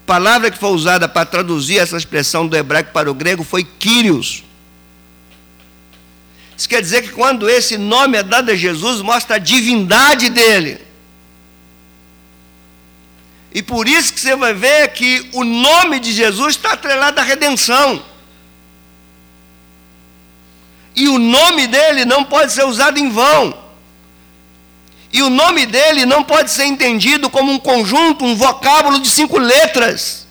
[0.05, 4.43] palavra que foi usada para traduzir essa expressão do hebraico para o grego foi Kyrios.
[6.57, 10.84] Isso quer dizer que quando esse nome é dado a Jesus, mostra a divindade dele.
[13.55, 17.23] E por isso que você vai ver que o nome de Jesus está atrelado à
[17.23, 18.03] redenção.
[20.93, 23.57] E o nome dele não pode ser usado em vão.
[25.13, 29.37] E o nome dele não pode ser entendido como um conjunto, um vocábulo de cinco
[29.37, 30.27] letras.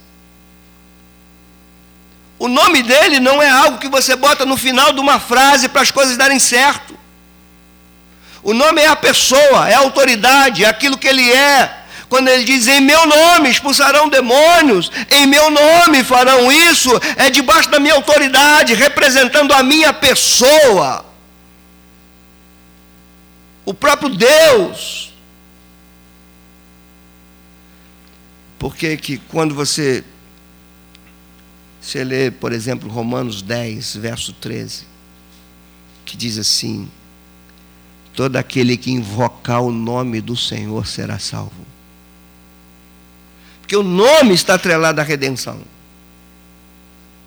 [2.39, 5.81] O nome dele não é algo que você bota no final de uma frase para
[5.81, 6.95] as coisas darem certo.
[8.43, 11.84] O nome é a pessoa, é a autoridade, é aquilo que ele é.
[12.09, 17.71] Quando ele diz em meu nome expulsarão demônios, em meu nome farão isso, é debaixo
[17.71, 21.05] da minha autoridade, representando a minha pessoa.
[23.65, 25.13] O próprio Deus.
[28.59, 30.05] Porque que quando você
[31.85, 34.87] você lê, por exemplo, Romanos 10, verso 13,
[36.07, 36.89] que diz assim:
[38.15, 41.64] Todo aquele que invocar o nome do Senhor será salvo.
[43.75, 45.61] Porque o nome está atrelado à redenção.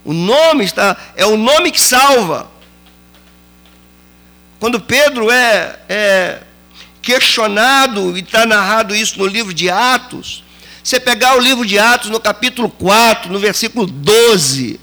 [0.06, 2.50] O nome está, é o nome que salva.
[4.58, 6.39] Quando Pedro é, é
[7.02, 10.41] questionado, e está narrado isso no livro de Atos,
[10.82, 14.80] você pegar o livro de Atos, no capítulo 4, no versículo 12,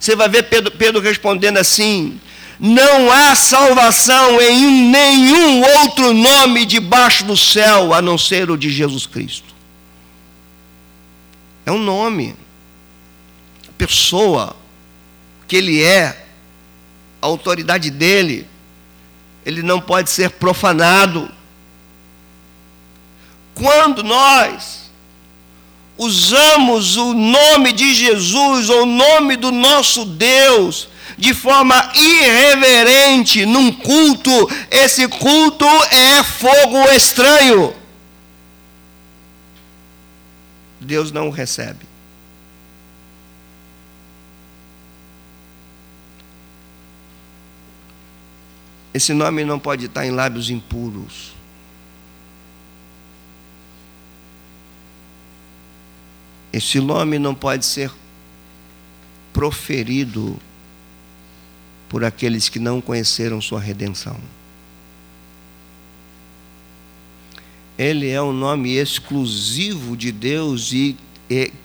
[0.00, 2.18] você vai ver Pedro, Pedro respondendo assim:
[2.58, 8.70] Não há salvação em nenhum outro nome debaixo do céu a não ser o de
[8.70, 9.53] Jesus Cristo.
[11.66, 12.36] É um nome,
[13.68, 14.54] a pessoa
[15.48, 16.26] que ele é,
[17.20, 18.46] a autoridade dele,
[19.44, 21.30] ele não pode ser profanado.
[23.54, 24.90] Quando nós
[25.96, 33.70] usamos o nome de Jesus ou o nome do nosso Deus de forma irreverente num
[33.72, 37.74] culto, esse culto é fogo estranho.
[40.84, 41.86] Deus não o recebe.
[48.94, 51.32] Esse nome não pode estar em lábios impuros.
[56.52, 57.90] Esse nome não pode ser
[59.32, 60.38] proferido
[61.88, 64.16] por aqueles que não conheceram sua redenção.
[67.78, 70.96] Ele é um nome exclusivo de Deus e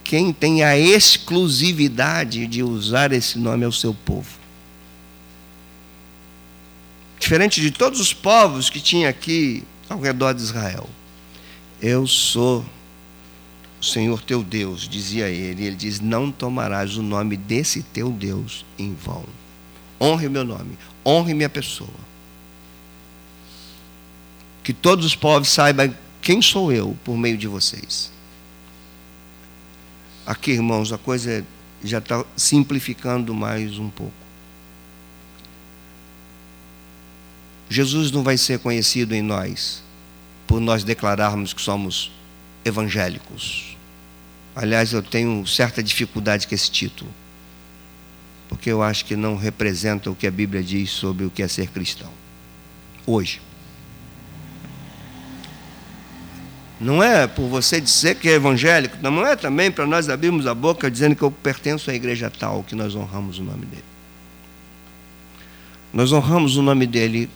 [0.04, 4.40] quem tem a exclusividade de usar esse nome é o seu povo.
[7.20, 10.90] Diferente de todos os povos que tinha aqui ao redor de Israel.
[11.82, 12.66] Eu sou
[13.80, 18.66] o Senhor teu Deus, dizia ele, ele diz: Não tomarás o nome desse teu Deus
[18.78, 19.26] em vão.
[20.02, 22.09] Honre o meu nome, honre minha pessoa.
[24.70, 25.92] Que todos os povos saibam
[26.22, 28.12] quem sou eu por meio de vocês.
[30.28, 31.44] Aqui, irmãos, a coisa
[31.84, 34.14] já está simplificando mais um pouco.
[37.68, 39.82] Jesus não vai ser conhecido em nós
[40.46, 42.12] por nós declararmos que somos
[42.64, 43.76] evangélicos.
[44.56, 47.10] Aliás, eu tenho certa dificuldade com esse título,
[48.48, 51.48] porque eu acho que não representa o que a Bíblia diz sobre o que é
[51.48, 52.12] ser cristão.
[53.04, 53.49] Hoje.
[56.80, 60.56] Não é por você dizer que é evangélico, não é também para nós abrirmos a
[60.56, 63.84] boca dizendo que eu pertenço à igreja tal, que nós honramos o nome dele.
[65.92, 67.30] Nós honramos o nome dele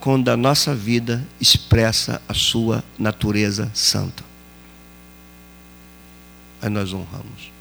[0.00, 4.24] quando a nossa vida expressa a sua natureza santa.
[6.60, 7.52] Aí nós honramos.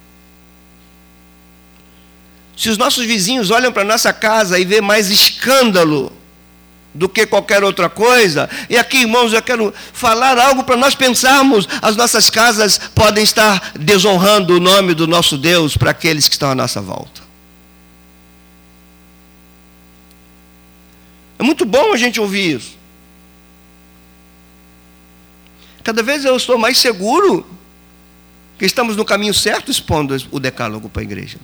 [2.58, 6.12] Se os nossos vizinhos olham para nossa casa e vê mais escândalo
[6.94, 11.68] do que qualquer outra coisa, e aqui, irmãos, eu quero falar algo para nós pensarmos:
[11.82, 16.52] as nossas casas podem estar desonrando o nome do nosso Deus para aqueles que estão
[16.52, 17.22] à nossa volta.
[21.39, 22.78] É muito bom a gente ouvir isso.
[25.84, 27.46] Cada vez eu estou mais seguro
[28.60, 31.39] que estamos no caminho certo expondo o decálogo para a igreja.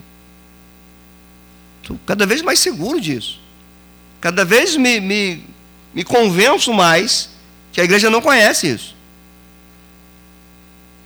[1.82, 3.40] Estou cada vez mais seguro disso.
[4.20, 5.44] Cada vez me, me,
[5.94, 7.30] me convenço mais
[7.72, 8.96] que a igreja não conhece isso.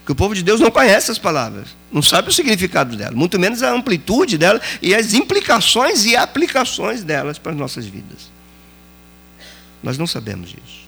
[0.05, 3.39] Que o povo de Deus não conhece as palavras, não sabe o significado dela, muito
[3.39, 8.31] menos a amplitude dela e as implicações e aplicações delas para as nossas vidas.
[9.83, 10.83] Nós não sabemos disso.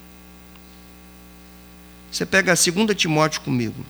[2.10, 3.84] Você pega a 2 Timóteo comigo.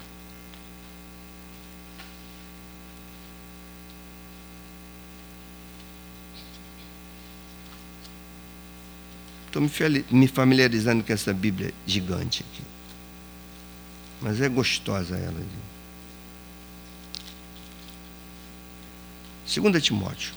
[9.55, 9.63] Estou
[10.11, 12.65] me familiarizando com essa Bíblia gigante aqui.
[14.21, 15.33] Mas é gostosa ela.
[19.47, 20.35] 2 Timóteo.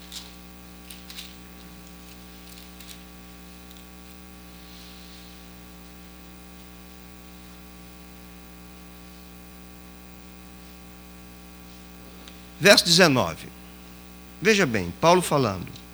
[12.60, 13.48] Verso 19.
[14.40, 15.87] Veja bem, Paulo falando.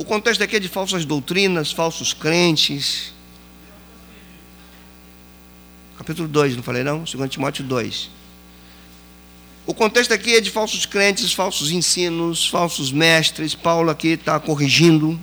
[0.00, 3.12] O contexto aqui é de falsas doutrinas, falsos crentes.
[5.98, 7.04] Capítulo 2, não falei não?
[7.04, 8.08] 2 Timóteo 2.
[9.66, 13.54] O contexto aqui é de falsos crentes, falsos ensinos, falsos mestres.
[13.54, 15.20] Paulo aqui está corrigindo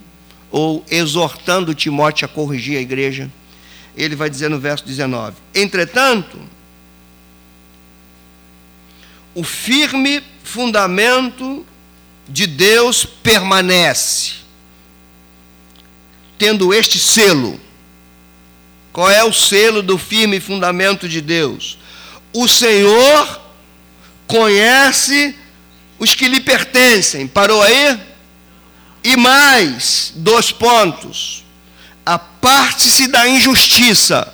[0.52, 3.32] ou exortando Timóteo a corrigir a igreja.
[3.96, 6.40] Ele vai dizer no verso 19: Entretanto,
[9.34, 11.66] o firme fundamento
[12.30, 14.37] de Deus permanece,
[16.38, 17.60] tendo este selo.
[18.94, 21.78] Qual é o selo do firme fundamento de Deus?
[22.34, 23.42] O Senhor
[24.26, 25.36] conhece
[26.00, 27.28] os que lhe pertencem.
[27.28, 28.00] Parou aí?
[29.04, 31.44] E mais, dois pontos.
[32.06, 34.34] Aparte-se da injustiça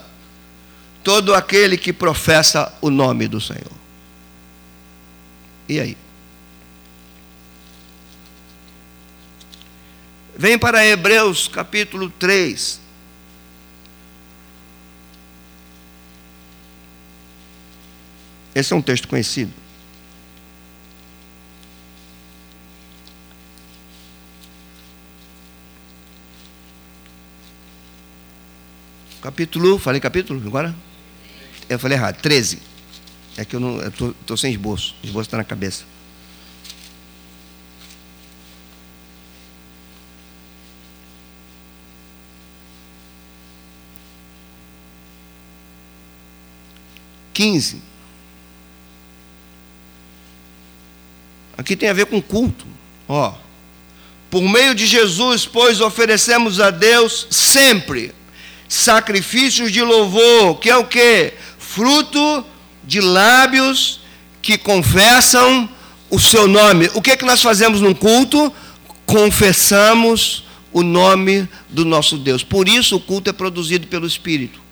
[1.03, 3.71] todo aquele que professa o nome do Senhor.
[5.67, 5.97] E aí?
[10.43, 12.81] Vem para Hebreus capítulo 3.
[18.53, 19.53] Esse é um texto conhecido.
[29.21, 30.75] Capítulo, falei capítulo agora?
[31.69, 32.59] Eu falei errado, 13.
[33.37, 34.93] É que eu não estou sem esboço.
[35.01, 35.85] O esboço está na cabeça.
[47.33, 47.81] Quinze.
[51.57, 52.65] Aqui tem a ver com culto.
[53.07, 53.33] Ó.
[54.29, 58.13] Por meio de Jesus, pois, oferecemos a Deus sempre
[58.67, 61.33] sacrifícios de louvor, que é o que?
[61.59, 62.43] Fruto
[62.83, 63.99] de lábios
[64.41, 65.69] que confessam
[66.09, 66.89] o seu nome.
[66.95, 68.51] O que é que nós fazemos num culto?
[69.05, 72.43] Confessamos o nome do nosso Deus.
[72.43, 74.62] Por isso o culto é produzido pelo Espírito.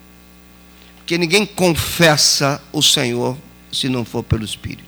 [1.12, 3.38] Porque ninguém confessa o Senhor
[3.70, 4.86] se não for pelo Espírito.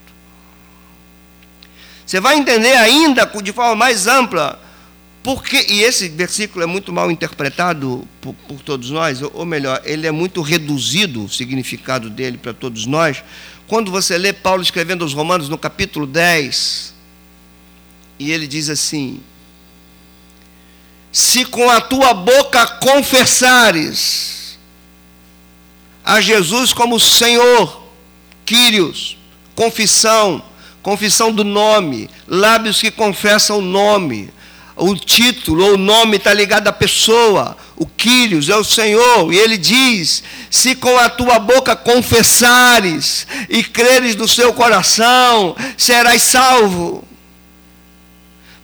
[2.06, 4.58] Você vai entender ainda de forma mais ampla
[5.22, 10.08] porque, e esse versículo é muito mal interpretado por, por, todos nós, ou melhor, ele
[10.08, 13.22] é muito reduzido, o significado dele para todos nós.
[13.68, 16.94] Quando você lê Paulo escrevendo aos Romanos no capítulo 10,
[18.18, 19.20] e ele diz assim:
[21.12, 24.43] Se com a tua boca confessares
[26.04, 27.82] a Jesus como Senhor,
[28.46, 29.18] Quírios,
[29.56, 30.44] confissão,
[30.82, 34.30] confissão do nome, lábios que confessam o nome,
[34.76, 37.56] o título ou o nome está ligado à pessoa.
[37.76, 39.32] O Quírios é o Senhor.
[39.32, 46.24] E ele diz: Se com a tua boca confessares e creres do seu coração, serás
[46.24, 47.04] salvo.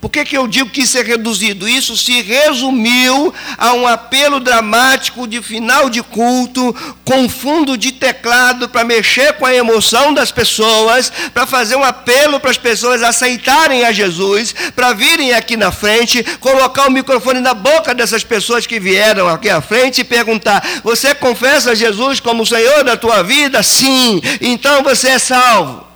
[0.02, 1.68] Por que, que eu digo que isso é reduzido?
[1.68, 6.74] Isso se resumiu a um apelo dramático de final de culto,
[7.04, 12.40] com fundo de teclado para mexer com a emoção das pessoas, para fazer um apelo
[12.40, 17.54] para as pessoas aceitarem a Jesus, para virem aqui na frente, colocar o microfone na
[17.54, 22.48] boca dessas pessoas que vieram aqui à frente e perguntar: Você confessa Jesus como o
[22.48, 23.62] Senhor da tua vida?
[23.62, 25.89] Sim, então você é salvo.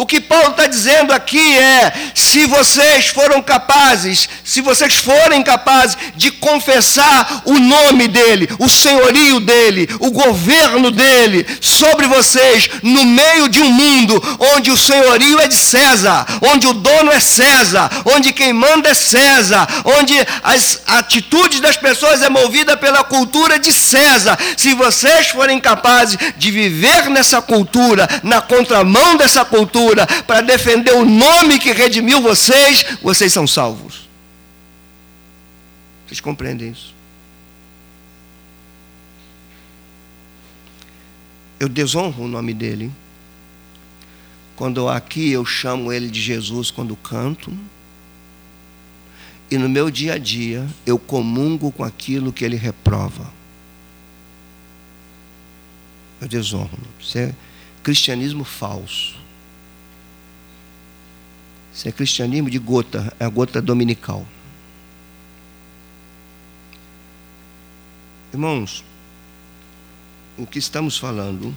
[0.00, 5.94] O que Paulo está dizendo aqui é: se vocês foram capazes, se vocês forem capazes
[6.16, 13.46] de confessar o nome dele, o senhorio dele, o governo dele sobre vocês, no meio
[13.50, 18.32] de um mundo onde o senhorio é de César, onde o dono é César, onde
[18.32, 24.38] quem manda é César, onde as atitudes das pessoas é movida pela cultura de César,
[24.56, 29.89] se vocês forem capazes de viver nessa cultura, na contramão dessa cultura,
[30.26, 34.08] para defender o nome que redimiu vocês, vocês são salvos.
[36.06, 36.94] Vocês compreendem isso?
[41.60, 42.90] Eu desonro o nome dele.
[44.56, 47.56] Quando aqui eu chamo ele de Jesus quando canto.
[49.50, 53.30] E no meu dia a dia eu comungo com aquilo que ele reprova.
[56.20, 56.78] Eu desonro.
[56.98, 57.34] Isso é
[57.82, 59.19] cristianismo falso.
[61.80, 64.28] Isso é cristianismo de gota, é a gota dominical.
[68.30, 68.84] Irmãos,
[70.36, 71.54] o que estamos falando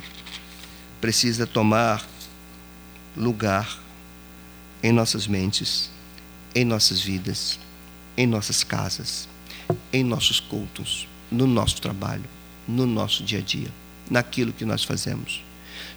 [1.02, 2.08] precisa tomar
[3.18, 3.78] lugar
[4.82, 5.92] em nossas mentes,
[6.56, 7.60] em nossas vidas,
[8.16, 9.28] em nossas casas,
[9.92, 12.30] em nossos cultos, no nosso trabalho,
[12.66, 13.70] no nosso dia a dia,
[14.10, 15.44] naquilo que nós fazemos.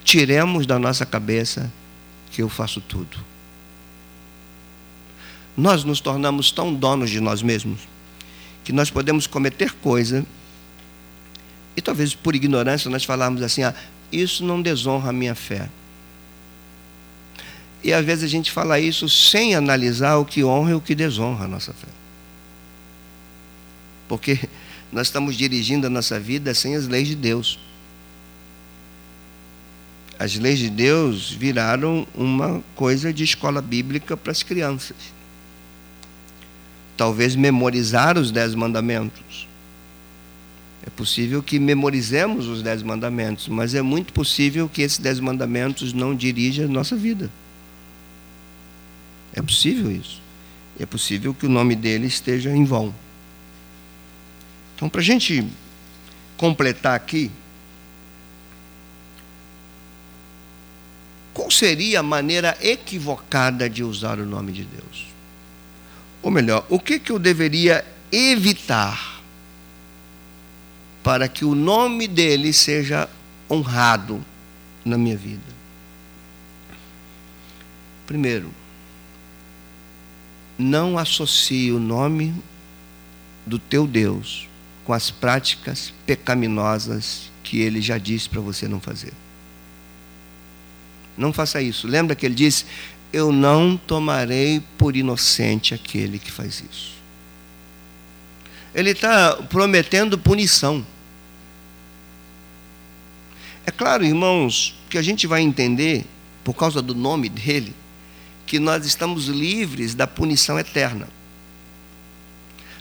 [0.03, 1.73] Tiremos da nossa cabeça
[2.33, 3.36] que eu faço tudo
[5.57, 7.81] nós nos tornamos tão donos de nós mesmos
[8.67, 10.27] que nós podemos cometer coisa
[11.77, 13.73] e talvez por ignorância nós falarmos assim: ah,
[14.11, 15.69] isso não desonra a minha fé.
[17.83, 20.97] E às vezes a gente fala isso sem analisar o que honra e o que
[20.97, 21.87] desonra a nossa fé.
[24.09, 24.37] Porque
[24.91, 27.61] nós estamos dirigindo a nossa vida sem as leis de Deus.
[30.19, 35.16] As leis de Deus viraram uma coisa de escola bíblica para as crianças
[36.97, 39.47] talvez memorizar os dez mandamentos.
[40.87, 45.93] É possível que memorizemos os dez mandamentos, mas é muito possível que esses dez mandamentos
[45.93, 47.31] não dirijam a nossa vida.
[49.35, 50.23] É possível isso.
[50.79, 52.95] É possível que o nome dele esteja em vão.
[54.75, 55.47] Então, para a gente
[56.37, 57.31] completar aqui,
[61.35, 65.16] qual seria a maneira equivocada de usar o nome de Deus?
[66.27, 69.23] Ou melhor, o que, que eu deveria evitar
[71.01, 73.09] para que o nome dele seja
[73.49, 74.21] honrado
[74.85, 75.55] na minha vida?
[78.09, 78.53] Primeiro,
[80.59, 82.35] não associe o nome
[83.47, 84.49] do teu Deus
[84.85, 89.13] com as práticas pecaminosas que ele já disse para você não fazer.
[91.17, 91.87] Não faça isso.
[91.87, 92.67] Lembra que ele disse:
[93.13, 96.95] eu não tomarei por inocente aquele que faz isso.
[98.75, 100.85] Ele está prometendo punição.
[103.65, 106.05] É claro, irmãos, que a gente vai entender,
[106.45, 107.75] por causa do nome dele,
[108.47, 111.09] que nós estamos livres da punição eterna.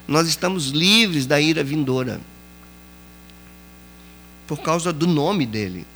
[0.08, 2.22] Nós estamos livres da ira vindoura.
[4.46, 5.88] Por causa do nome dele.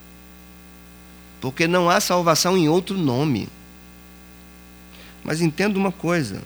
[1.40, 3.48] Porque não há salvação em outro nome.
[5.24, 6.42] Mas entenda uma coisa: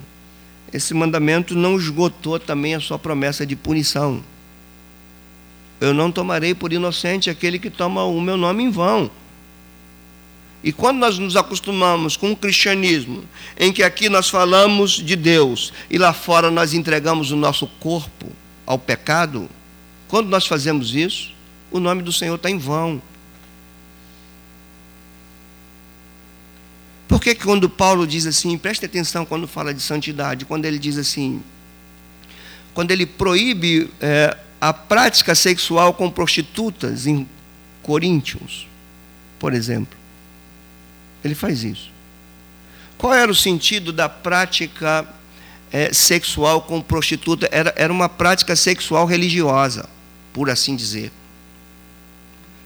[0.71, 4.23] esse mandamento não esgotou também a sua promessa de punição.
[5.79, 9.11] Eu não tomarei por inocente aquele que toma o meu nome em vão.
[10.63, 13.25] E quando nós nos acostumamos com o cristianismo,
[13.59, 18.31] em que aqui nós falamos de Deus e lá fora nós entregamos o nosso corpo
[18.65, 19.49] ao pecado,
[20.07, 21.33] quando nós fazemos isso,
[21.69, 23.01] o nome do Senhor está em vão.
[27.13, 30.97] Por que quando Paulo diz assim, preste atenção quando fala de santidade, quando ele diz
[30.97, 31.43] assim,
[32.73, 37.29] quando ele proíbe é, a prática sexual com prostitutas em
[37.83, 38.65] Coríntios,
[39.37, 39.95] por exemplo,
[41.23, 41.91] ele faz isso.
[42.97, 45.07] Qual era o sentido da prática
[45.71, 47.47] é, sexual com prostituta?
[47.51, 49.87] Era, era uma prática sexual religiosa,
[50.33, 51.11] por assim dizer.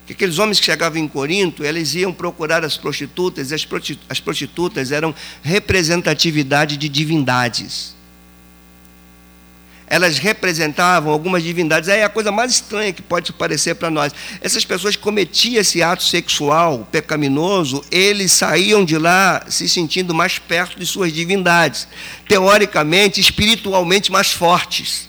[0.07, 3.55] Que aqueles homens que chegavam em Corinto, eles iam procurar as prostitutas, e
[4.09, 7.97] as prostitutas eram representatividade de divindades
[9.87, 11.89] elas representavam algumas divindades.
[11.89, 14.13] Aí é a coisa mais estranha que pode parecer para nós.
[14.41, 20.37] Essas pessoas que cometiam esse ato sexual pecaminoso, eles saíam de lá se sentindo mais
[20.37, 21.87] perto de suas divindades,
[22.27, 25.07] teoricamente, espiritualmente mais fortes.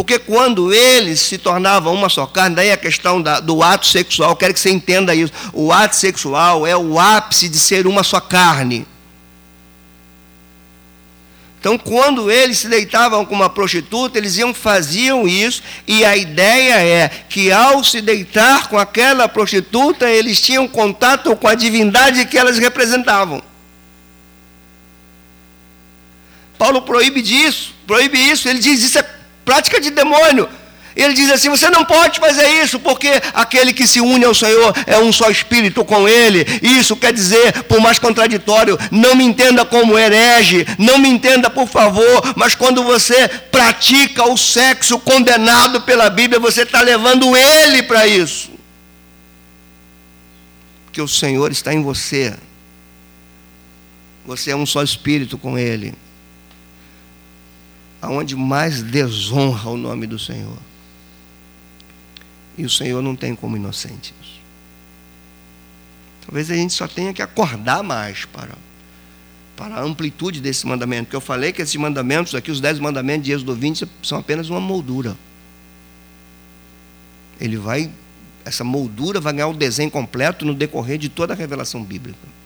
[0.00, 4.34] Porque quando eles se tornavam uma só carne, daí a questão da, do ato sexual,
[4.34, 5.30] quero que você entenda isso.
[5.52, 8.86] O ato sexual é o ápice de ser uma só carne.
[11.60, 16.82] Então, quando eles se deitavam com uma prostituta, eles iam faziam isso, e a ideia
[16.82, 22.38] é que ao se deitar com aquela prostituta, eles tinham contato com a divindade que
[22.38, 23.42] elas representavam.
[26.56, 29.19] Paulo proíbe disso, proíbe isso, ele diz isso é
[29.50, 30.48] prática de demônio.
[30.94, 34.72] Ele diz assim: você não pode fazer isso, porque aquele que se une ao Senhor
[34.86, 36.46] é um só espírito com Ele.
[36.62, 41.66] Isso quer dizer, por mais contraditório, não me entenda como herege, não me entenda, por
[41.66, 48.06] favor, mas quando você pratica o sexo condenado pela Bíblia, você está levando Ele para
[48.06, 48.50] isso.
[50.84, 52.36] Porque o Senhor está em você.
[54.24, 55.92] Você é um só espírito com Ele.
[58.00, 60.58] Aonde mais desonra o nome do Senhor.
[62.56, 64.14] E o Senhor não tem como inocentes.
[66.26, 68.54] Talvez a gente só tenha que acordar mais para,
[69.56, 71.04] para a amplitude desse mandamento.
[71.04, 74.48] Porque eu falei que esses mandamentos, aqui, os dez mandamentos de Êxodo 20, são apenas
[74.48, 75.16] uma moldura.
[77.40, 77.90] Ele vai,
[78.44, 82.39] essa moldura vai ganhar o desenho completo no decorrer de toda a revelação bíblica.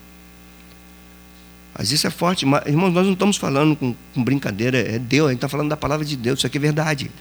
[1.77, 2.45] Mas isso é forte.
[2.65, 5.77] Irmãos, nós não estamos falando com, com brincadeira, é Deus, a gente está falando da
[5.77, 7.11] palavra de Deus, isso aqui é verdade.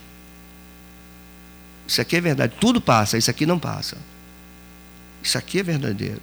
[1.87, 2.55] Isso aqui é verdade.
[2.61, 3.99] Tudo passa, isso aqui não passa.
[5.23, 6.23] Isso aqui é verdadeiro.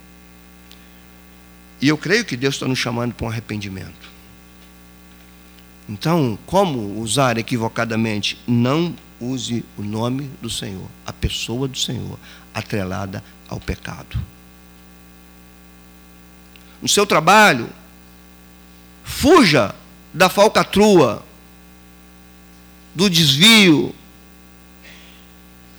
[1.80, 4.10] E eu creio que Deus está nos chamando para um arrependimento.
[5.88, 8.38] Então, como usar equivocadamente?
[8.46, 12.18] Não use o nome do Senhor, a pessoa do Senhor,
[12.54, 14.18] atrelada ao pecado.
[16.80, 17.68] No seu trabalho,
[19.04, 19.74] fuja
[20.12, 21.22] da falcatrua,
[22.94, 23.94] do desvio,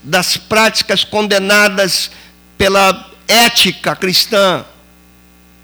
[0.03, 2.11] das práticas condenadas
[2.57, 4.65] pela ética cristã.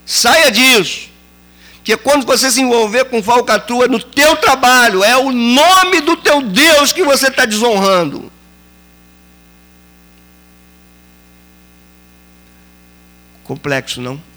[0.06, 1.10] Saia disso.
[1.82, 6.42] Que quando você se envolver com falcatrua no teu trabalho, é o nome do teu
[6.42, 8.30] Deus que você está desonrando.
[13.42, 14.29] Complexo, não?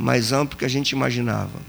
[0.00, 1.60] Mais amplo que a gente imaginava.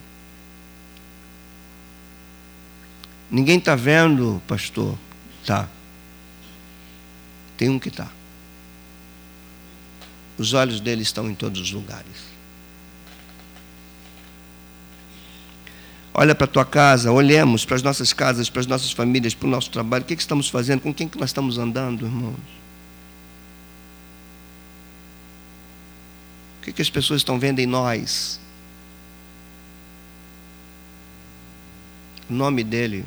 [3.30, 4.98] Ninguém está vendo, pastor,
[5.46, 5.68] Tá.
[7.58, 8.10] Tem um que está.
[10.38, 12.32] Os olhos dele estão em todos os lugares.
[16.14, 19.48] Olha para a tua casa, olhemos para as nossas casas, para as nossas famílias, para
[19.48, 20.04] o nosso trabalho.
[20.04, 20.82] O que, que estamos fazendo?
[20.82, 22.61] Com quem que nós estamos andando, irmãos?
[26.62, 28.40] O que, que as pessoas estão vendo em nós?
[32.30, 33.04] O nome dele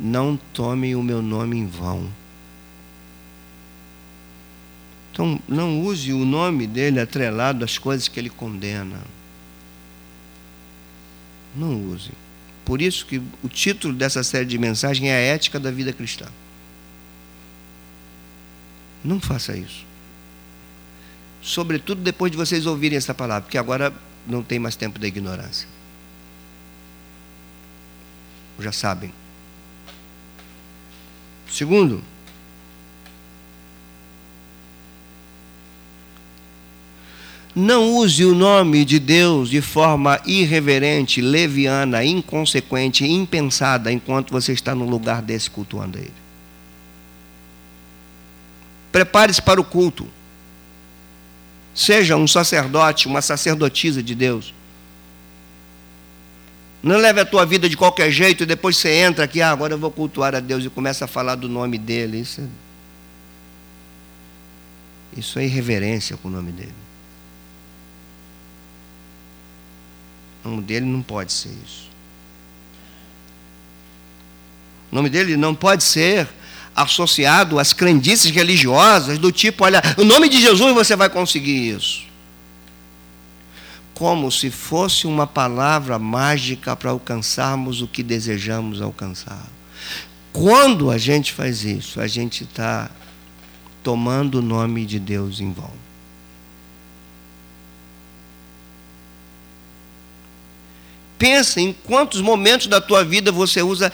[0.00, 2.10] não tomem o meu nome em vão.
[5.12, 8.98] Então, não use o nome dele atrelado às coisas que ele condena.
[11.54, 12.12] Não use.
[12.64, 16.26] Por isso que o título dessa série de mensagens é a ética da vida cristã.
[19.04, 19.91] Não faça isso.
[21.42, 23.92] Sobretudo depois de vocês ouvirem essa palavra, porque agora
[24.24, 25.66] não tem mais tempo da ignorância.
[28.60, 29.12] Já sabem.
[31.50, 32.02] Segundo,
[37.54, 44.74] não use o nome de Deus de forma irreverente, leviana, inconsequente, impensada, enquanto você está
[44.74, 46.12] no lugar desse cultuando Ele.
[48.92, 50.06] Prepare-se para o culto.
[51.74, 54.54] Seja um sacerdote, uma sacerdotisa de Deus.
[56.82, 59.74] Não leve a tua vida de qualquer jeito e depois você entra aqui, ah, agora
[59.74, 62.18] eu vou cultuar a Deus e começa a falar do nome dele.
[62.18, 62.44] Isso é,
[65.16, 66.74] isso é irreverência com o nome dele.
[70.44, 71.88] O nome dele não pode ser isso.
[74.90, 76.28] O nome dele não pode ser
[76.74, 82.02] associado às crendices religiosas do tipo, olha, o nome de Jesus você vai conseguir isso.
[83.94, 89.46] como se fosse uma palavra mágica para alcançarmos o que desejamos alcançar.
[90.32, 92.90] Quando a gente faz isso, a gente está
[93.82, 95.70] tomando o nome de Deus em vão.
[101.18, 103.92] Pensa em quantos momentos da tua vida você usa.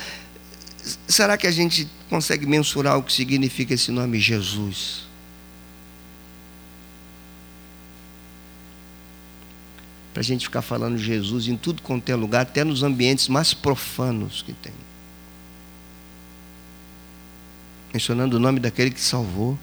[1.07, 5.07] Será que a gente consegue mensurar o que significa esse nome Jesus?
[10.13, 13.53] Para a gente ficar falando Jesus em tudo quanto é lugar, até nos ambientes mais
[13.53, 14.73] profanos que tem.
[17.93, 19.59] Mencionando o nome daquele que salvou.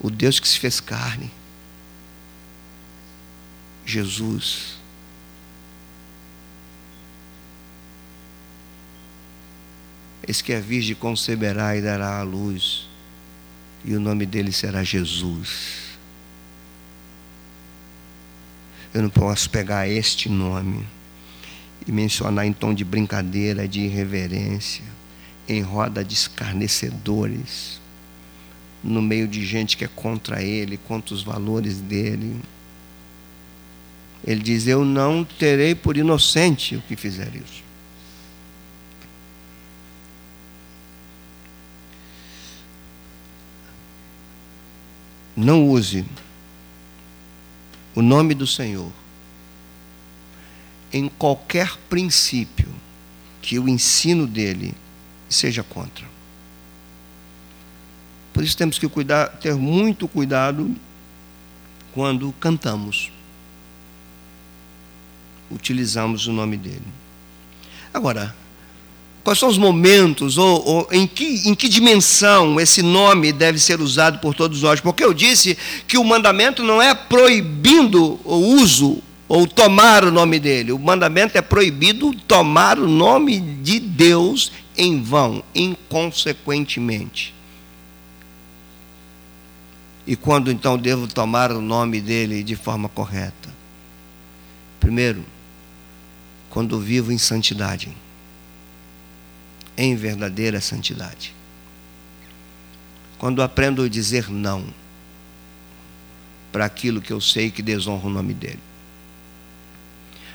[0.00, 1.30] O Deus que se fez carne.
[3.84, 4.77] Jesus.
[10.28, 12.86] Eis que a Virgem conceberá e dará à luz,
[13.82, 15.88] e o nome dele será Jesus.
[18.92, 20.86] Eu não posso pegar este nome
[21.86, 24.84] e mencionar em tom de brincadeira, de irreverência,
[25.48, 27.80] em roda de escarnecedores,
[28.84, 32.38] no meio de gente que é contra ele, contra os valores dele.
[34.26, 37.67] Ele diz: Eu não terei por inocente o que fizer isso.
[45.40, 46.04] Não use
[47.94, 48.90] o nome do Senhor
[50.92, 52.68] em qualquer princípio
[53.40, 54.74] que o ensino dele
[55.28, 56.04] seja contra.
[58.32, 60.74] Por isso temos que cuidar, ter muito cuidado
[61.92, 63.12] quando cantamos
[65.50, 66.82] utilizamos o nome dele.
[67.94, 68.34] Agora,
[69.28, 73.78] quais são os momentos ou, ou, em, que, em que dimensão esse nome deve ser
[73.78, 74.80] usado por todos nós?
[74.80, 80.38] Porque eu disse que o mandamento não é proibindo o uso ou tomar o nome
[80.40, 80.72] dele.
[80.72, 87.34] O mandamento é proibido tomar o nome de Deus em vão, inconsequentemente.
[90.06, 93.50] E quando então devo tomar o nome dele de forma correta?
[94.80, 95.22] Primeiro,
[96.48, 97.94] quando vivo em santidade,
[99.78, 101.32] em verdadeira santidade.
[103.16, 104.66] Quando aprendo a dizer não
[106.50, 108.60] para aquilo que eu sei que desonra o nome dele.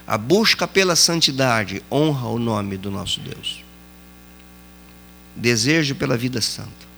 [0.08, 3.64] A busca pela santidade honra o nome do nosso Deus.
[5.36, 6.94] Desejo pela vida santa.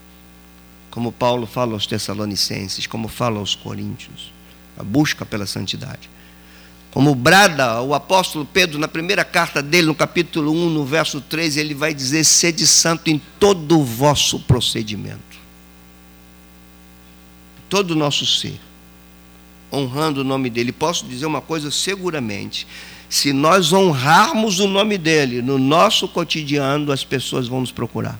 [0.91, 4.31] Como Paulo fala aos Tessalonicenses, como fala aos Coríntios.
[4.77, 6.09] A busca pela santidade.
[6.95, 11.57] Como brada o apóstolo Pedro na primeira carta dele, no capítulo 1, no verso 3,
[11.57, 15.19] ele vai dizer: sede santo em todo o vosso procedimento.
[17.67, 18.57] Todo o nosso ser.
[19.73, 20.71] Honrando o nome dele.
[20.71, 22.65] Posso dizer uma coisa seguramente.
[23.09, 28.17] Se nós honrarmos o nome dele no nosso cotidiano, as pessoas vão nos procurar.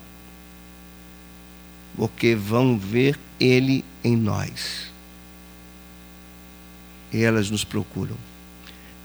[1.95, 4.91] Porque vão ver ele em nós.
[7.13, 8.34] E elas nos procuram.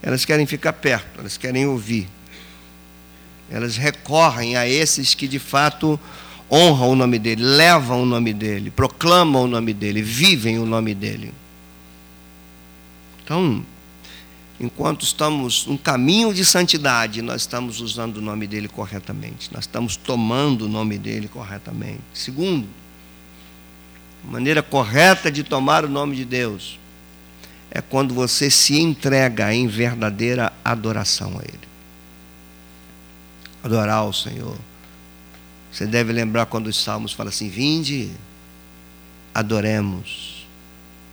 [0.03, 2.09] Elas querem ficar perto, elas querem ouvir.
[3.51, 6.01] Elas recorrem a esses que de fato
[6.51, 10.95] honram o nome dele, levam o nome dele, proclamam o nome dele, vivem o nome
[10.95, 11.33] dele.
[13.23, 13.65] Então,
[14.59, 19.97] enquanto estamos no caminho de santidade, nós estamos usando o nome dele corretamente, nós estamos
[19.97, 22.01] tomando o nome dele corretamente.
[22.15, 22.67] Segundo,
[24.25, 26.80] maneira correta de tomar o nome de Deus
[27.71, 31.71] é quando você se entrega em verdadeira adoração a Ele.
[33.63, 34.57] Adorar o Senhor.
[35.71, 38.11] Você deve lembrar quando os salmos falam assim: Vinde,
[39.33, 40.47] adoremos,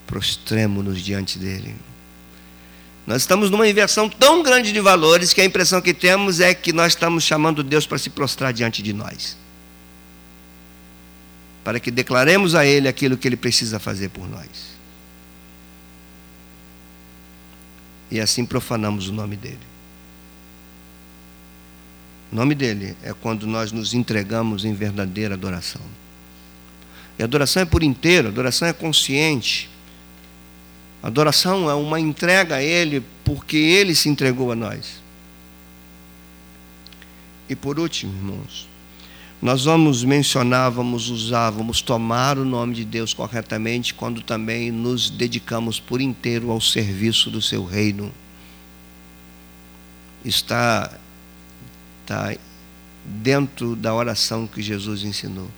[0.07, 1.75] prostremo-nos diante dEle.
[3.05, 6.73] Nós estamos numa inversão tão grande de valores que a impressão que temos é que
[6.73, 9.37] nós estamos chamando Deus para se prostrar diante de nós.
[11.63, 14.76] Para que declaremos a Ele aquilo que Ele precisa fazer por nós.
[18.09, 19.59] E assim profanamos o nome dele.
[22.31, 25.81] O nome dele é quando nós nos entregamos em verdadeira adoração.
[27.17, 29.69] E adoração é por inteiro, adoração é consciente.
[31.01, 35.01] Adoração é uma entrega a Ele porque Ele se entregou a nós.
[37.49, 38.67] E por último, irmãos,
[39.41, 45.11] nós vamos mencionar, vamos usar, vamos tomar o nome de Deus corretamente quando também nos
[45.11, 48.11] dedicamos por inteiro ao serviço do seu reino.
[50.25, 50.91] Está,
[52.01, 52.35] está
[53.05, 55.49] dentro da oração que Jesus ensinou.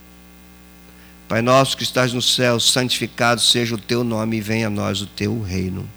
[1.30, 5.02] Pai nosso que estás no céu, santificado seja o teu nome e venha a nós
[5.02, 5.88] o teu reino.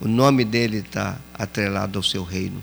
[0.00, 2.62] O nome dele está atrelado ao seu reino.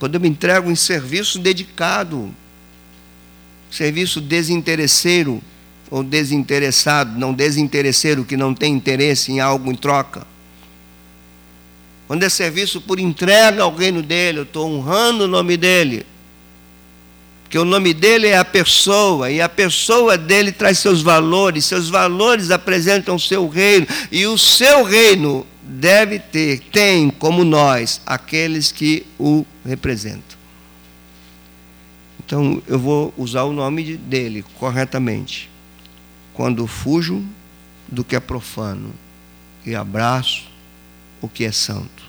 [0.00, 2.34] Quando eu me entrego em serviço dedicado,
[3.70, 5.42] serviço desinteresseiro,
[5.90, 10.26] ou desinteressado, não desinteresseiro, que não tem interesse em algo em troca.
[12.06, 16.06] Quando é serviço por entrega ao reino dele, eu estou honrando o nome dele.
[17.42, 21.90] Porque o nome dele é a pessoa, e a pessoa dele traz seus valores, seus
[21.90, 28.72] valores apresentam o seu reino, e o seu reino deve ter, tem como nós, aqueles
[28.72, 30.38] que o representam.
[32.24, 35.50] Então eu vou usar o nome dele corretamente
[36.32, 37.24] quando fujo
[37.88, 38.92] do que é profano
[39.66, 40.48] e abraço
[41.20, 42.04] o que é santo.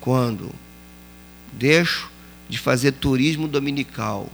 [0.00, 0.50] Quando
[1.52, 2.10] deixo
[2.48, 4.28] de fazer turismo dominical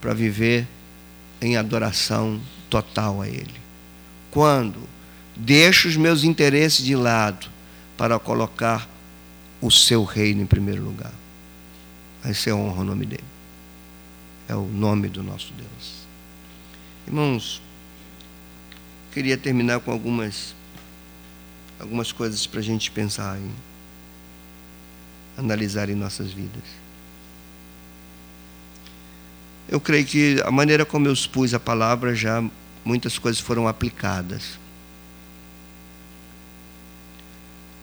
[0.00, 0.66] para viver
[1.40, 3.54] em adoração total a Ele.
[4.30, 4.80] Quando
[5.34, 7.48] deixo os meus interesses de lado
[7.96, 8.88] para colocar
[9.60, 11.12] o seu reino em primeiro lugar.
[12.26, 13.22] Aí você honra o nome dele.
[14.48, 16.06] É o nome do nosso Deus.
[17.06, 17.62] Irmãos,
[19.12, 20.52] queria terminar com algumas,
[21.78, 23.48] algumas coisas para a gente pensar e
[25.38, 26.64] analisar em nossas vidas.
[29.68, 32.42] Eu creio que a maneira como eu expus a palavra já
[32.84, 34.58] muitas coisas foram aplicadas.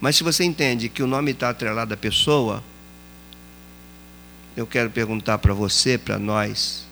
[0.02, 2.62] Mas se você entende que o nome está atrelado à pessoa,
[4.56, 6.86] eu quero perguntar para você, para nós,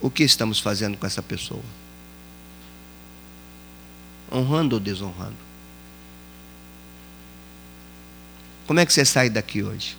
[0.00, 1.62] o que estamos fazendo com essa pessoa?
[4.32, 5.36] honrando ou desonrando?
[8.66, 9.96] Como é que você sai daqui hoje?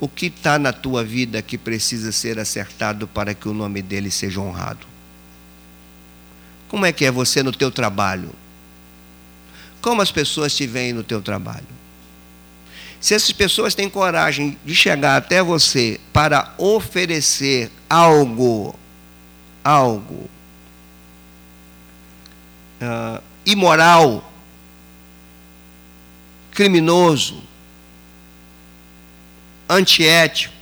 [0.00, 4.10] O que está na tua vida que precisa ser acertado para que o nome dele
[4.10, 4.86] seja honrado?
[6.68, 8.30] Como é que é você no teu trabalho?
[9.80, 11.66] Como as pessoas te veem no teu trabalho?
[13.04, 18.74] Se essas pessoas têm coragem de chegar até você para oferecer algo,
[19.62, 20.30] algo
[22.80, 24.32] uh, imoral,
[26.52, 27.42] criminoso,
[29.68, 30.54] antiético.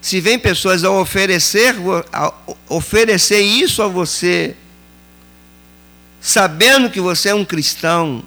[0.00, 1.74] Se vem pessoas a oferecer,
[2.12, 2.32] a
[2.68, 4.54] oferecer isso a você,
[6.20, 8.22] sabendo que você é um cristão,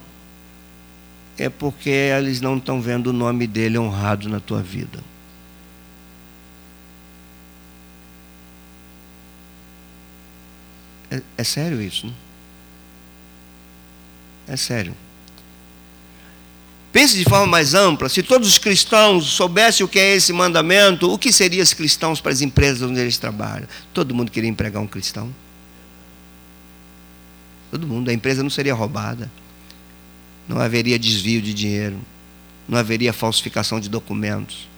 [1.38, 5.02] é porque eles não estão vendo o nome dele honrado na tua vida.
[11.10, 12.12] É, é sério isso, né?
[14.46, 14.94] É sério.
[16.92, 21.12] Pense de forma mais ampla: se todos os cristãos soubessem o que é esse mandamento,
[21.12, 23.66] o que seriam os cristãos para as empresas onde eles trabalham?
[23.92, 25.34] Todo mundo queria empregar um cristão?
[27.70, 28.10] Todo mundo.
[28.10, 29.28] A empresa não seria roubada.
[30.48, 31.98] Não haveria desvio de dinheiro.
[32.68, 34.68] Não haveria falsificação de documentos.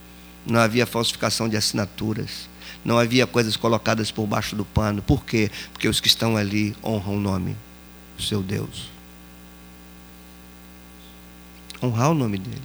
[0.46, 2.48] Não havia falsificação de assinaturas.
[2.84, 5.02] Não havia coisas colocadas por baixo do pano.
[5.02, 5.50] Por quê?
[5.72, 7.56] Porque os que estão ali honram o nome
[8.16, 8.96] do seu Deus
[11.82, 12.62] honrar o nome dele.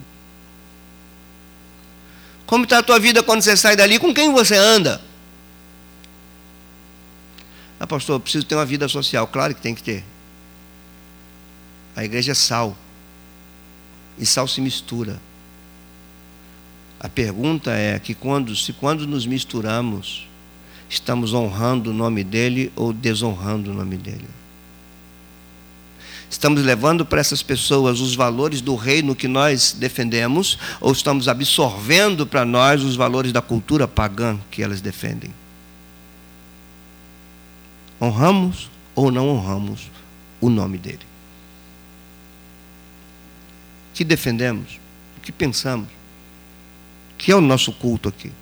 [2.46, 3.98] Como está a tua vida quando você sai dali?
[3.98, 5.00] Com quem você anda?
[7.80, 9.26] Ah, pastor, eu preciso ter uma vida social.
[9.26, 10.04] Claro que tem que ter.
[11.96, 12.76] A igreja é sal.
[14.22, 15.20] E sal se mistura.
[17.00, 20.28] A pergunta é que quando, se quando nos misturamos,
[20.88, 24.28] estamos honrando o nome dele ou desonrando o nome dele.
[26.30, 32.24] Estamos levando para essas pessoas os valores do reino que nós defendemos, ou estamos absorvendo
[32.24, 35.34] para nós os valores da cultura pagã que elas defendem?
[38.00, 39.90] Honramos ou não honramos
[40.40, 41.11] o nome dele?
[43.92, 44.80] Que defendemos?
[45.18, 45.88] O que pensamos?
[47.18, 48.32] Que é o nosso culto aqui?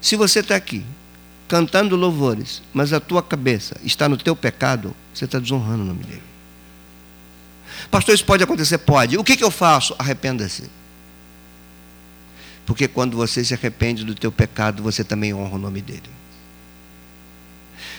[0.00, 0.84] Se você está aqui
[1.48, 6.04] cantando louvores, mas a tua cabeça está no teu pecado, você está desonrando o nome
[6.04, 6.22] dele.
[7.90, 8.78] Pastor, isso pode acontecer?
[8.78, 9.18] Pode.
[9.18, 9.94] O que, que eu faço?
[9.98, 10.70] Arrependa-se.
[12.64, 16.10] Porque quando você se arrepende do teu pecado, você também honra o nome dele.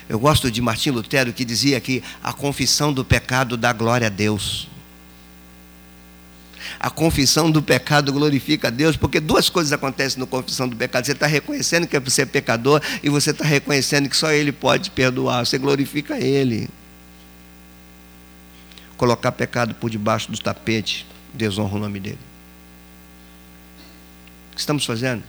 [0.09, 4.09] Eu gosto de Martim Lutero que dizia que a confissão do pecado dá glória a
[4.09, 4.67] Deus
[6.83, 11.05] a confissão do pecado glorifica a Deus, porque duas coisas acontecem na confissão do pecado.
[11.05, 14.91] Você está reconhecendo que você é pecador e você está reconhecendo que só Ele pode
[14.91, 15.45] perdoar.
[15.45, 16.67] Você glorifica Ele.
[18.97, 22.19] Colocar pecado por debaixo do tapete desonra o nome dele.
[24.51, 25.23] O que estamos fazendo?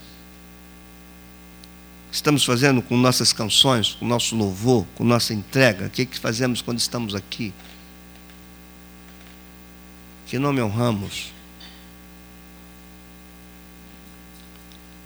[2.10, 5.86] estamos fazendo com nossas canções, com nosso louvor, com nossa entrega?
[5.86, 7.52] O que, que fazemos quando estamos aqui?
[10.26, 11.33] Que nome honramos?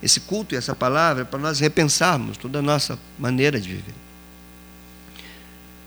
[0.03, 3.95] Esse culto e essa palavra para nós repensarmos toda a nossa maneira de viver.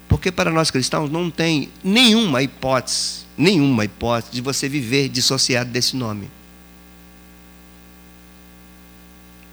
[0.07, 5.95] Porque para nós cristãos não tem nenhuma hipótese, nenhuma hipótese de você viver dissociado desse
[5.95, 6.29] nome.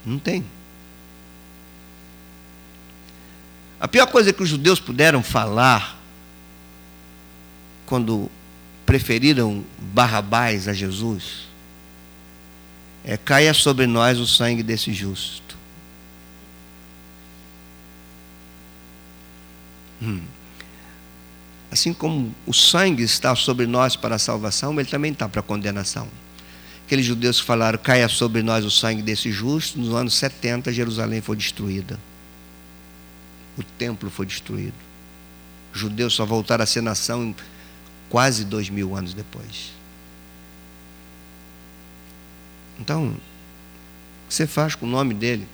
[0.04, 0.44] Não tem.
[3.80, 5.96] A pior coisa que os judeus puderam falar
[7.86, 8.28] quando
[8.84, 11.47] preferiram Barrabás a Jesus
[13.09, 15.56] é caia sobre nós o sangue desse justo.
[20.02, 20.20] Hum.
[21.72, 25.42] Assim como o sangue está sobre nós para a salvação, ele também está para a
[25.42, 26.06] condenação.
[26.84, 31.22] Aqueles judeus que falaram, caia sobre nós o sangue desse justo, nos anos 70 Jerusalém
[31.22, 31.98] foi destruída.
[33.56, 34.76] O templo foi destruído.
[35.72, 37.34] Os judeus só voltaram a ser nação
[38.11, 39.77] quase dois mil anos depois.
[42.78, 45.46] Então, o que você faz com o nome dele?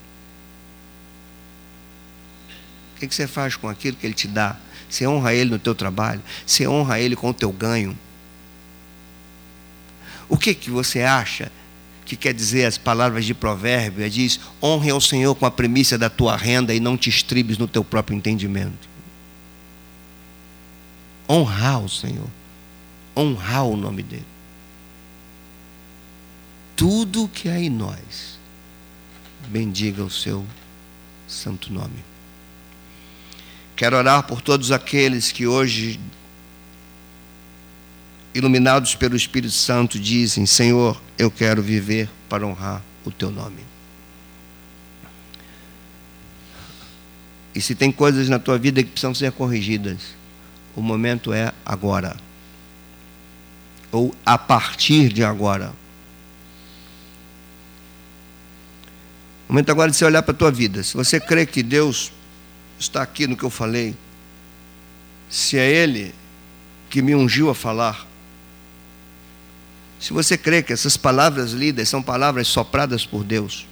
[2.94, 4.56] O que você faz com aquilo que ele te dá?
[4.88, 6.22] Você honra ele no teu trabalho?
[6.46, 7.98] Você honra ele com o teu ganho?
[10.28, 11.50] O que, que você acha
[12.04, 14.08] que quer dizer as palavras de provérbio?
[14.08, 17.66] Diz: honre ao Senhor com a premissa da tua renda e não te estribes no
[17.66, 18.88] teu próprio entendimento.
[21.28, 22.28] Honrar o Senhor.
[23.16, 24.34] Honrar o nome dele.
[26.76, 28.38] Tudo que há em nós,
[29.48, 30.44] bendiga o seu
[31.28, 32.04] santo nome.
[33.76, 36.00] Quero orar por todos aqueles que hoje,
[38.34, 43.60] iluminados pelo Espírito Santo, dizem: Senhor, eu quero viver para honrar o teu nome.
[47.54, 50.00] E se tem coisas na tua vida que precisam ser corrigidas,
[50.74, 52.16] o momento é agora.
[53.92, 55.72] Ou a partir de agora.
[59.49, 60.82] Momento agora de você olhar para a tua vida.
[60.82, 62.12] Se você crê que Deus
[62.78, 63.95] está aqui no que eu falei,
[65.28, 66.14] se é Ele
[66.88, 68.07] que me ungiu a falar,
[69.99, 73.66] se você crê que essas palavras lidas são palavras sopradas por Deus,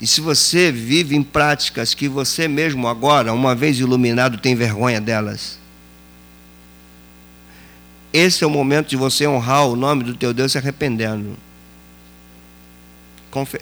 [0.00, 5.00] e se você vive em práticas que você mesmo agora, uma vez iluminado, tem vergonha
[5.00, 5.58] delas,
[8.12, 11.36] esse é o momento de você honrar o nome do teu Deus se arrependendo,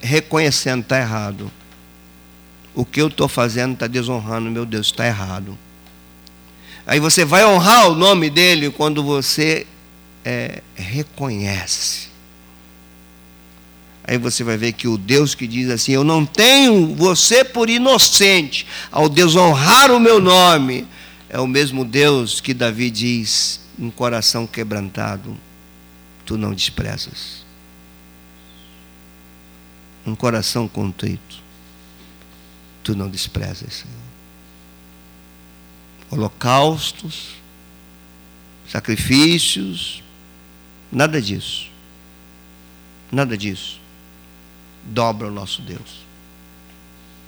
[0.01, 1.51] reconhecendo está errado
[2.77, 5.57] o que eu estou fazendo está desonrando, meu Deus, está errado.
[6.85, 9.65] Aí você vai honrar o nome dele quando você
[10.23, 12.09] é, reconhece.
[14.03, 17.67] Aí você vai ver que o Deus que diz assim: Eu não tenho você por
[17.67, 20.87] inocente, ao desonrar o meu nome,
[21.29, 25.35] é o mesmo Deus que Davi diz: Um coração quebrantado,
[26.27, 27.46] tu não desprezas.
[30.07, 31.47] Um coração contrito
[32.87, 33.97] tu não desprezas, Senhor.
[36.09, 37.35] Holocaustos,
[38.65, 40.01] sacrifícios,
[40.89, 41.69] nada disso.
[43.11, 43.81] Nada disso.
[44.85, 46.05] Dobra o nosso Deus.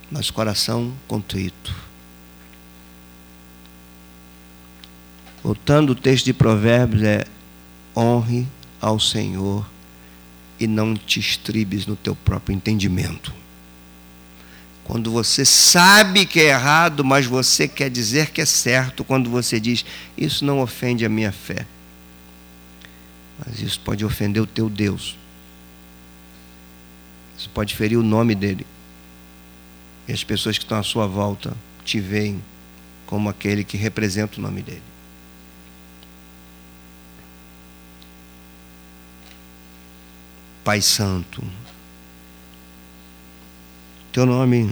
[0.09, 1.75] Mas coração contrito.
[5.43, 7.25] Voltando o texto de Provérbios é
[7.93, 8.47] honre
[8.79, 9.69] ao Senhor
[10.59, 13.33] e não te estribes no teu próprio entendimento.
[14.83, 19.59] Quando você sabe que é errado, mas você quer dizer que é certo, quando você
[19.59, 19.85] diz,
[20.17, 21.65] isso não ofende a minha fé.
[23.37, 25.15] Mas isso pode ofender o teu Deus.
[27.37, 28.65] Isso pode ferir o nome dele.
[30.07, 31.55] E as pessoas que estão à sua volta
[31.85, 32.41] te veem
[33.05, 34.81] como aquele que representa o nome dele.
[40.69, 41.41] Pai Santo,
[44.11, 44.71] teu nome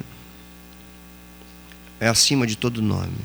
[1.99, 3.17] é acima de todo nome.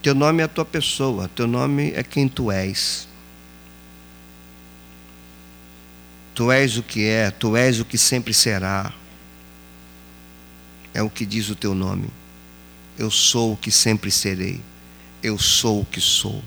[0.00, 3.08] Teu nome é a tua pessoa, teu nome é quem tu és.
[6.32, 8.92] Tu és o que é, tu és o que sempre será.
[10.94, 12.08] É o que diz o teu nome.
[12.96, 14.60] Eu sou o que sempre serei.
[15.20, 16.40] Eu sou o que sou.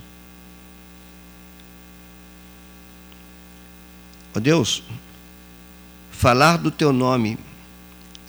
[4.33, 4.83] Ó oh Deus,
[6.19, 7.39] Falar do teu nome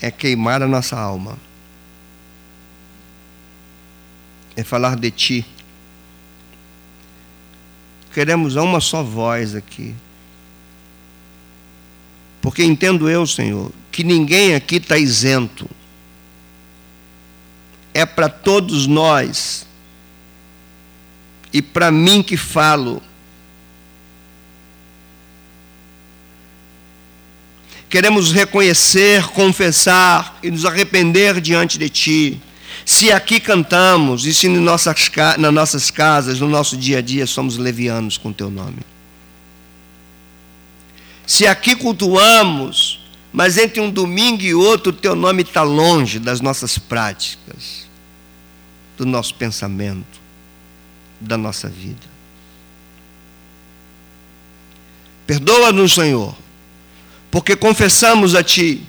[0.01, 1.37] é queimar a nossa alma.
[4.55, 5.45] É falar de ti.
[8.15, 9.93] Queremos uma só voz aqui.
[12.41, 15.69] Porque entendo eu, Senhor, que ninguém aqui está isento.
[17.93, 19.67] É para todos nós.
[21.53, 23.03] E para mim que falo.
[27.91, 32.41] Queremos reconhecer, confessar e nos arrepender diante de Ti.
[32.87, 34.95] Se aqui cantamos e se nossas,
[35.37, 38.79] nas nossas casas, no nosso dia a dia, somos levianos com Teu nome.
[41.27, 43.01] Se aqui cultuamos,
[43.33, 47.89] mas entre um domingo e outro, Teu nome está longe das nossas práticas,
[48.97, 50.21] do nosso pensamento,
[51.21, 52.09] da nossa vida.
[55.27, 56.37] Perdoa-nos, Senhor
[57.31, 58.87] porque confessamos a Ti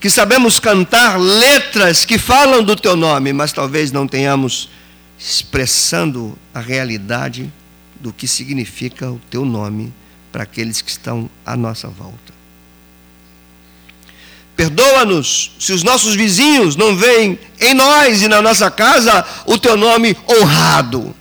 [0.00, 4.68] que sabemos cantar letras que falam do Teu nome, mas talvez não tenhamos
[5.18, 7.50] expressando a realidade
[7.98, 9.92] do que significa o Teu nome
[10.30, 12.34] para aqueles que estão à nossa volta.
[14.56, 19.76] Perdoa-nos se os nossos vizinhos não veem em nós e na nossa casa o Teu
[19.76, 21.14] nome honrado.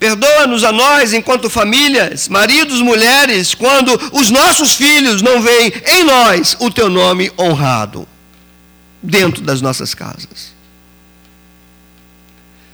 [0.00, 6.56] Perdoa-nos a nós, enquanto famílias, maridos, mulheres, quando os nossos filhos não veem em nós
[6.58, 8.08] o teu nome honrado
[9.02, 10.54] dentro das nossas casas.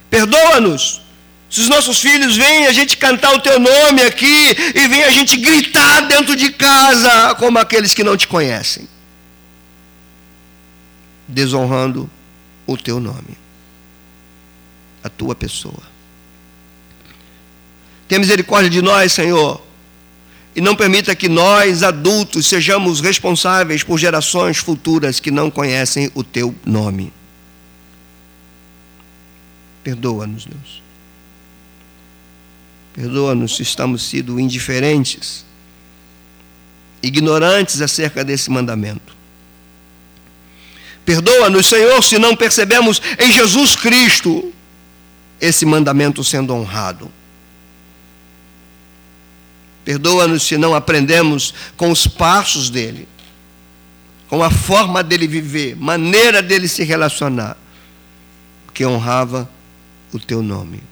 [0.09, 1.03] Perdoa-nos
[1.51, 5.11] se os nossos filhos veem a gente cantar o teu nome aqui e veem a
[5.11, 8.89] gente gritar dentro de casa como aqueles que não te conhecem,
[11.27, 12.09] desonrando
[12.69, 13.37] o teu nome,
[15.03, 15.96] a tua pessoa.
[18.09, 19.61] Tenha misericórdia de nós, Senhor.
[20.55, 26.25] E não permita que nós, adultos, sejamos responsáveis por gerações futuras que não conhecem o
[26.25, 27.13] teu nome.
[29.85, 30.83] Perdoa-nos, Deus.
[32.95, 35.45] Perdoa-nos se estamos sido indiferentes,
[37.03, 39.15] ignorantes acerca desse mandamento.
[41.05, 44.53] Perdoa-nos, Senhor, se não percebemos em Jesus Cristo
[45.39, 47.13] esse mandamento sendo honrado.
[49.87, 53.07] Perdoa-nos se não aprendemos com os passos dele,
[54.29, 57.57] com a forma dele viver, maneira dele se relacionar,
[58.75, 59.49] que honrava
[60.13, 60.83] o teu nome.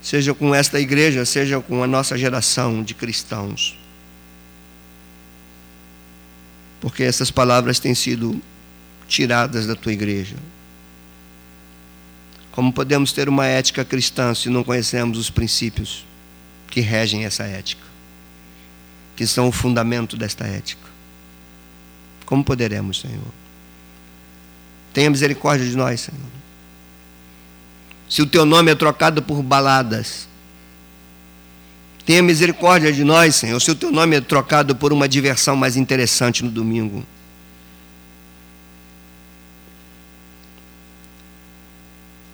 [0.00, 3.76] Seja com esta igreja, seja com a nossa geração de cristãos.
[6.80, 8.40] Porque essas palavras têm sido
[9.08, 10.36] tiradas da tua igreja.
[12.60, 16.04] Como podemos ter uma ética cristã se não conhecemos os princípios
[16.68, 17.80] que regem essa ética,
[19.16, 20.86] que são o fundamento desta ética?
[22.26, 23.32] Como poderemos, Senhor?
[24.92, 26.20] Tenha misericórdia de nós, Senhor.
[28.06, 30.28] Se o teu nome é trocado por baladas,
[32.04, 33.58] tenha misericórdia de nós, Senhor.
[33.58, 37.06] Se o teu nome é trocado por uma diversão mais interessante no domingo.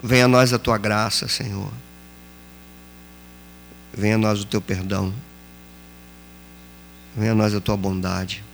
[0.06, 1.68] Venha a nós a tua graça, Senhor.
[3.92, 5.12] Venha a nós o teu perdão.
[7.16, 8.44] Venha a nós a tua bondade.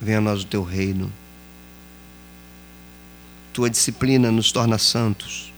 [0.00, 1.12] Venha a nós o teu reino.
[3.52, 5.52] Tua disciplina nos torna santos.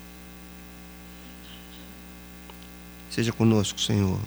[3.08, 4.20] Seja conosco, Senhor.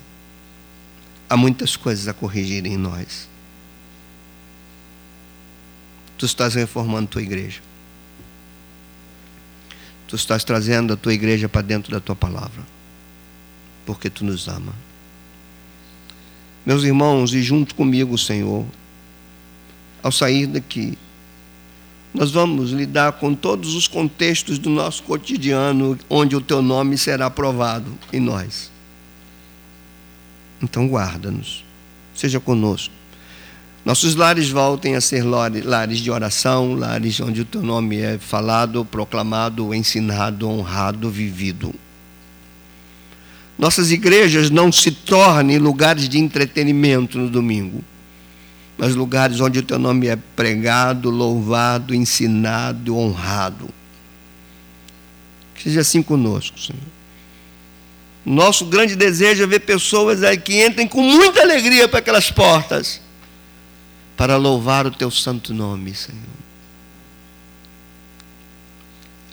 [1.29, 3.29] Há muitas coisas a corrigir em nós.
[6.17, 7.61] Tu estás reformando tua igreja.
[10.13, 12.61] Tu estás trazendo a tua igreja para dentro da tua palavra,
[13.83, 14.71] porque tu nos ama.
[16.63, 18.63] Meus irmãos, e junto comigo, Senhor,
[20.03, 20.95] ao sair daqui,
[22.13, 27.27] nós vamos lidar com todos os contextos do nosso cotidiano, onde o teu nome será
[27.27, 28.71] provado em nós.
[30.61, 31.65] Então, guarda-nos,
[32.13, 32.93] seja conosco.
[33.85, 38.85] Nossos lares voltem a ser lares de oração, lares onde o teu nome é falado,
[38.85, 41.75] proclamado, ensinado, honrado, vivido.
[43.59, 47.83] Nossas igrejas não se tornem lugares de entretenimento no domingo,
[48.77, 53.69] mas lugares onde o teu nome é pregado, louvado, ensinado, honrado.
[55.55, 56.81] Que seja assim conosco, Senhor.
[58.25, 63.02] Nosso grande desejo é ver pessoas que entrem com muita alegria para aquelas portas
[64.15, 66.21] para louvar o teu santo nome, Senhor.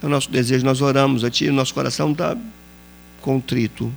[0.02, 2.36] É o nosso desejo, nós oramos a Ti, o nosso coração está
[3.20, 3.92] contrito,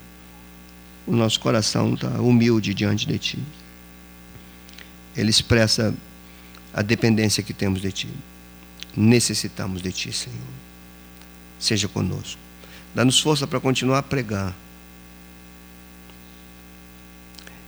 [1.07, 3.39] o nosso coração está humilde diante de Ti.
[5.15, 5.93] Ele expressa
[6.73, 8.09] a dependência que temos de Ti.
[8.95, 10.37] Necessitamos de Ti, Senhor.
[11.57, 12.39] Seja conosco.
[12.93, 14.53] Dá-nos força para continuar a pregar.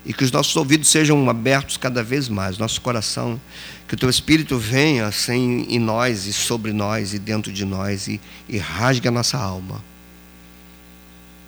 [0.06, 3.41] E que os nossos ouvidos sejam abertos cada vez mais, nosso coração,
[3.88, 8.07] que o teu Espírito venha assim, em nós e sobre nós e dentro de nós
[8.07, 9.84] e, e rasgue a nossa alma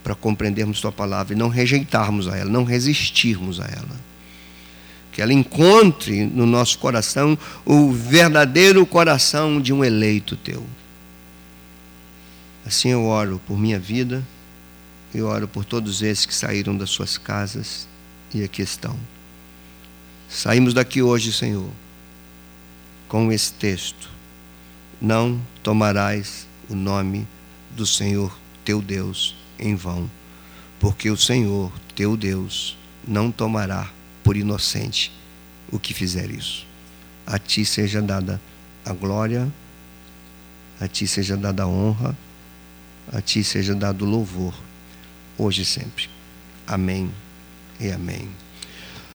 [0.03, 4.07] para compreendermos tua palavra e não rejeitarmos a ela, não resistirmos a ela.
[5.11, 10.65] Que ela encontre no nosso coração o verdadeiro coração de um eleito teu.
[12.65, 14.25] Assim eu oro por minha vida,
[15.13, 17.87] eu oro por todos esses que saíram das suas casas
[18.33, 18.97] e aqui estão.
[20.29, 21.69] Saímos daqui hoje, Senhor,
[23.07, 24.09] com esse texto:
[25.01, 27.27] Não tomarás o nome
[27.71, 30.09] do Senhor teu Deus em vão,
[30.79, 32.77] porque o Senhor teu Deus
[33.07, 33.89] não tomará
[34.23, 35.11] por inocente
[35.71, 36.65] o que fizer isso.
[37.25, 38.41] A ti seja dada
[38.85, 39.51] a glória,
[40.79, 42.15] a ti seja dada a honra
[43.11, 44.53] a ti seja dado louvor,
[45.37, 46.09] hoje e sempre.
[46.65, 47.11] Amém
[47.79, 48.29] e amém.